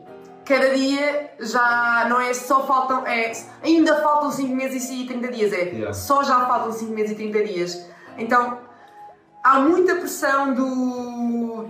Cada 0.47 0.73
dia 0.73 1.31
já 1.39 2.05
não 2.09 2.21
é 2.21 2.33
só 2.33 2.65
faltam. 2.65 3.05
É, 3.05 3.31
ainda 3.61 4.01
faltam 4.01 4.31
5 4.31 4.55
meses 4.55 4.89
e 4.89 5.05
30 5.05 5.27
dias. 5.29 5.53
É 5.53 5.57
Yeah. 5.67 5.93
só 5.93 6.23
já 6.23 6.45
faltam 6.47 6.71
5 6.71 6.91
meses 6.93 7.11
e 7.11 7.15
30 7.15 7.43
dias. 7.43 7.85
Então 8.17 8.57
há 9.43 9.59
muita 9.59 9.95
pressão 9.95 10.53
do. 10.53 11.69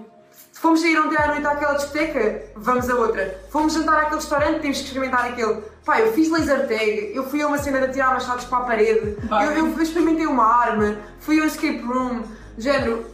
Fomos 0.54 0.82
sair 0.82 1.00
ontem 1.00 1.16
à 1.18 1.28
noite 1.28 1.46
àquela 1.46 1.74
discoteca, 1.74 2.44
vamos 2.56 2.90
a 2.90 2.96
outra. 2.96 3.40
Fomos 3.52 3.74
jantar 3.74 4.00
àquele 4.00 4.16
restaurante, 4.16 4.60
temos 4.60 4.80
que 4.80 4.86
experimentar 4.86 5.26
aquele. 5.26 5.62
Pá, 5.86 6.00
eu 6.00 6.14
fiz 6.14 6.30
laser 6.32 6.68
tag, 6.68 7.12
eu 7.14 7.24
fui 7.30 7.42
a 7.42 7.48
uma 7.48 7.58
cena 7.60 7.86
de 7.88 7.94
tirar 7.94 8.12
machados 8.14 8.46
para 8.46 8.58
a 8.58 8.62
parede, 8.62 9.18
eu, 9.30 9.52
eu 9.52 9.82
experimentei 9.82 10.26
uma 10.26 10.44
arma, 10.46 10.98
fui 11.20 11.40
a 11.40 11.44
um 11.44 11.46
escape 11.46 11.80
room, 11.82 12.24
género. 12.58 13.06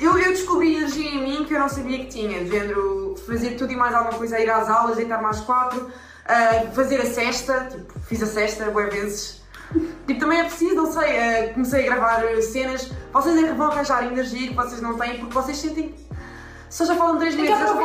Eu, 0.00 0.18
eu 0.18 0.30
descobri 0.30 0.76
energia 0.76 1.10
em 1.10 1.22
mim 1.22 1.44
que 1.44 1.54
eu 1.54 1.60
não 1.60 1.68
sabia 1.68 1.98
que 1.98 2.06
tinha, 2.06 2.42
de 2.42 2.50
género, 2.50 3.14
fazer 3.26 3.50
tudo 3.50 3.72
e 3.72 3.76
mais 3.76 3.94
alguma 3.94 4.16
coisa, 4.16 4.40
ir 4.40 4.48
às 4.48 4.68
aulas, 4.68 4.96
deitar 4.96 5.20
mais 5.20 5.40
quatro, 5.40 5.90
ah, 6.26 6.70
fazer 6.74 7.00
a 7.02 7.06
cesta, 7.06 7.68
tipo, 7.70 8.00
fiz 8.00 8.22
a 8.22 8.26
cesta 8.26 8.70
boas 8.70 8.92
vezes. 8.92 9.40
Tipo, 10.06 10.18
também 10.18 10.40
é 10.40 10.44
preciso, 10.44 10.74
não 10.74 10.90
sei, 10.90 11.18
ah, 11.18 11.52
comecei 11.52 11.86
a 11.86 11.94
gravar 11.94 12.22
cenas, 12.42 12.90
vocês 13.12 13.56
vão 13.56 13.70
arranjar 13.70 14.06
energia 14.06 14.48
que 14.48 14.54
vocês 14.54 14.80
não 14.80 14.96
têm, 14.96 15.18
porque 15.18 15.34
vocês 15.34 15.58
sentem 15.58 15.94
só 16.70 16.84
já 16.84 16.94
faltam 16.94 17.18
3 17.18 17.34
Tem 17.34 17.44
que 17.44 17.50
meses, 17.50 17.66
já 17.66 17.74
só 17.74 17.80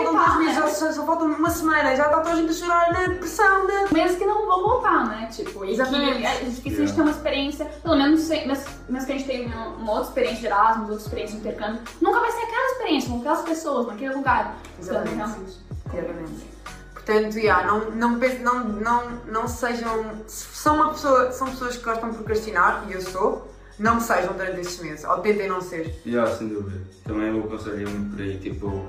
faltam 0.85 0.85
2 0.85 0.85
aproveitar, 0.85 0.85
meses, 0.85 0.85
né? 0.85 0.87
já, 0.87 0.93
só, 0.93 1.05
faltam 1.05 1.27
uma 1.27 1.49
semana, 1.49 1.95
já 1.95 2.05
está 2.05 2.17
toda 2.17 2.31
a 2.31 2.35
gente 2.35 2.49
a 2.49 2.53
chorar 2.53 2.93
na 2.93 3.15
pressão, 3.15 3.67
na. 3.67 3.91
Mesmo 3.91 4.17
que 4.17 4.25
não 4.25 4.45
vão 4.45 4.63
voltar, 4.63 5.07
né? 5.07 5.29
Tipo, 5.31 5.63
e 5.63 5.67
que 5.67 5.73
Exatamente. 5.73 6.25
é 6.25 6.39
difícil 6.43 6.83
a 6.83 6.85
gente 6.85 6.95
ter 6.95 7.01
uma 7.01 7.11
experiência, 7.11 7.65
pelo 7.65 7.95
menos 7.95 8.29
mesmo 8.29 9.05
que 9.05 9.11
a 9.11 9.17
gente 9.17 9.25
tenha 9.25 9.57
uma 9.57 9.91
outra 9.91 10.09
experiência 10.09 10.39
de 10.39 10.45
Erasmus, 10.47 10.89
outra 10.89 11.03
experiência 11.03 11.39
de 11.39 11.47
intercâmbio, 11.47 11.81
nunca 12.01 12.19
vai 12.19 12.31
ser 12.31 12.41
aquela 12.41 12.71
experiência 12.71 13.09
com 13.09 13.19
aquelas 13.19 13.41
pessoas, 13.41 13.87
naquele 13.87 14.13
lugar. 14.13 14.55
Exatamente. 14.79 15.13
Então. 15.13 15.99
Exatamente. 15.99 16.55
Portanto, 16.93 17.37
yeah, 17.37 17.67
não, 17.67 17.91
não, 17.91 18.17
não, 18.17 18.63
não, 18.63 19.11
não 19.27 19.47
sejam. 19.47 20.23
Se 20.25 20.45
são, 20.55 20.75
uma 20.75 20.89
pessoa, 20.89 21.31
são 21.31 21.47
pessoas 21.49 21.77
que 21.77 21.83
gostam 21.83 22.09
de 22.09 22.15
procrastinar, 22.15 22.83
e 22.89 22.93
eu 22.93 23.01
sou, 23.01 23.47
não 23.77 23.99
sejam 23.99 24.33
durante 24.33 24.61
estes 24.61 24.79
meses, 24.79 25.05
ou 25.05 25.19
tentem 25.19 25.47
não 25.47 25.61
ser. 25.61 26.01
Já, 26.03 26.25
sem 26.25 26.47
dúvida. 26.47 26.81
Também 27.03 27.27
eu 27.27 27.43
aconselho 27.43 27.87
muito 27.87 28.15
por 28.15 28.21
aí, 28.23 28.39
tipo, 28.39 28.85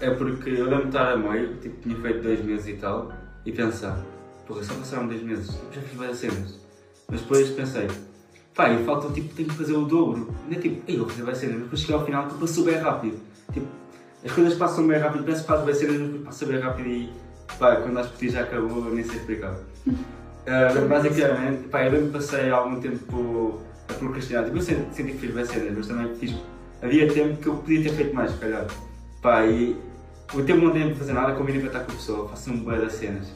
é 0.00 0.10
porque 0.10 0.50
eu 0.50 0.64
lembro 0.64 0.82
de 0.82 0.88
estar 0.88 1.12
a 1.12 1.16
meio, 1.16 1.56
tipo, 1.56 1.80
tinha 1.80 1.96
feito 1.96 2.22
dois 2.22 2.44
meses 2.44 2.68
e 2.68 2.74
tal, 2.74 3.12
e 3.44 3.52
pensar, 3.52 4.04
porra, 4.46 4.62
só 4.62 4.74
passaram 4.74 5.06
dois 5.06 5.22
meses, 5.22 5.48
tipo, 5.48 5.74
já 5.74 5.80
fiz 5.80 5.98
várias 5.98 6.18
cenas. 6.18 6.60
Mas 7.10 7.20
depois 7.20 7.50
pensei, 7.50 7.88
pá, 8.54 8.70
eu 8.70 8.84
falta, 8.84 9.12
tipo, 9.12 9.34
tenho 9.34 9.48
que 9.48 9.54
fazer 9.54 9.74
o 9.74 9.84
dobro. 9.84 10.34
Ainda 10.44 10.60
tipo, 10.60 10.82
ei, 10.86 10.94
eu 10.94 11.00
vou 11.00 11.08
fazer 11.08 11.22
várias 11.22 11.38
cenas, 11.38 11.54
mas 11.54 11.64
depois 11.64 11.80
cheguei 11.80 11.96
ao 11.96 12.04
final, 12.04 12.26
tipo, 12.28 12.40
passou 12.40 12.64
bem 12.64 12.76
rápido. 12.76 13.18
Tipo, 13.52 13.66
as 14.24 14.32
coisas 14.32 14.54
passam 14.54 14.86
bem 14.86 14.98
rápido, 14.98 15.24
parece 15.24 15.42
que 15.42 15.46
faz 15.46 15.60
várias 15.60 15.78
cenas, 15.78 16.10
mas 16.12 16.22
passa 16.22 16.46
bem 16.46 16.58
rápido 16.58 16.88
e, 16.88 17.12
pá, 17.58 17.76
quando 17.76 17.98
acho 17.98 18.12
que 18.12 18.28
já 18.28 18.42
acabou, 18.42 18.84
eu 18.86 18.94
nem 18.94 19.04
sei 19.04 19.16
explicar. 19.16 19.56
Uh, 20.48 20.88
basicamente, 20.88 21.68
pá, 21.68 21.84
eu 21.84 21.92
lembro 21.92 22.12
passei 22.12 22.48
algum 22.48 22.80
tempo 22.80 23.60
a 23.86 23.92
procrastinar. 23.92 24.44
Tipo, 24.44 24.56
eu 24.56 24.62
senti, 24.62 24.94
senti 24.94 25.12
que 25.12 25.18
fiz 25.18 25.34
bem 25.34 25.44
cenas, 25.44 25.74
mas 25.76 25.86
também 25.86 26.16
fiz. 26.16 26.34
Havia 26.80 27.12
tempo 27.12 27.36
que 27.36 27.48
eu 27.48 27.56
podia 27.56 27.82
ter 27.82 27.90
feito 27.90 28.14
mais, 28.14 28.30
se 28.30 28.38
calhar. 28.38 28.66
Pá, 29.20 29.44
e 29.44 29.76
o 30.34 30.42
tempo 30.42 30.64
não 30.64 30.72
tenho 30.72 30.88
para 30.88 30.96
fazer 30.98 31.12
nada, 31.12 31.32
combinei 31.34 31.60
para 31.60 31.68
estar 31.68 31.80
com 31.80 31.92
a 31.92 31.94
pessoa, 31.94 32.28
faço 32.28 32.50
um 32.50 32.58
bué 32.58 32.78
das 32.78 32.92
cenas. 32.92 33.28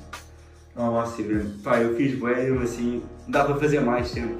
Máximo 0.75 1.29
mesmo. 1.29 1.59
Pá, 1.63 1.79
eu 1.79 1.95
fiz 1.97 2.19
eu 2.21 2.61
assim, 2.61 3.03
dá 3.29 3.45
para 3.45 3.57
fazer 3.57 3.81
mais 3.81 4.09
sempre. 4.09 4.37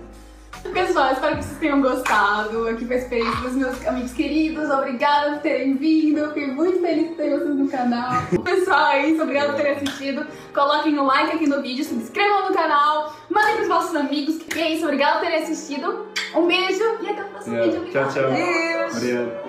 Pessoal, 0.73 1.13
espero 1.13 1.37
que 1.37 1.45
vocês 1.45 1.59
tenham 1.59 1.83
gostado. 1.83 2.69
Aqui 2.69 2.87
foi 2.87 2.97
a 2.97 2.99
experiência 3.01 3.41
dos 3.41 3.53
meus 3.55 3.87
amigos 3.87 4.13
queridos. 4.13 4.71
Obrigada 4.71 5.33
por 5.33 5.41
terem 5.43 5.77
vindo. 5.77 6.19
Eu 6.19 6.29
fiquei 6.29 6.47
muito 6.47 6.81
feliz 6.81 7.09
de 7.11 7.15
ter 7.17 7.31
vocês 7.37 7.57
no 7.57 7.69
canal. 7.69 8.23
Pessoal, 8.45 8.93
é 8.93 9.09
isso. 9.09 9.23
Obrigada 9.23 9.49
por 9.53 9.57
terem 9.57 9.73
assistido. 9.73 10.25
Coloquem 10.55 10.97
o 10.99 11.05
like 11.05 11.37
aqui 11.37 11.49
no 11.49 11.61
vídeo, 11.61 11.85
se 11.85 11.95
inscrevam 11.95 12.49
no 12.49 12.55
canal, 12.55 13.13
mandem 13.29 13.57
pros 13.57 13.69
vossos 13.69 13.97
amigos. 13.97 14.39
E 14.55 14.61
é 14.61 14.75
isso. 14.75 14.85
Obrigada 14.85 15.19
por 15.19 15.27
terem 15.27 15.43
assistido. 15.43 16.07
Um 16.35 16.47
beijo 16.47 16.85
e 17.03 17.09
até 17.09 17.23
o 17.23 17.29
próximo 17.29 17.57
Yeah. 17.57 17.73
vídeo. 17.79 17.93
Tchau, 17.93 18.09
tchau. 18.09 18.31
Adeus. 18.31 18.97
Obrigado. 18.97 19.43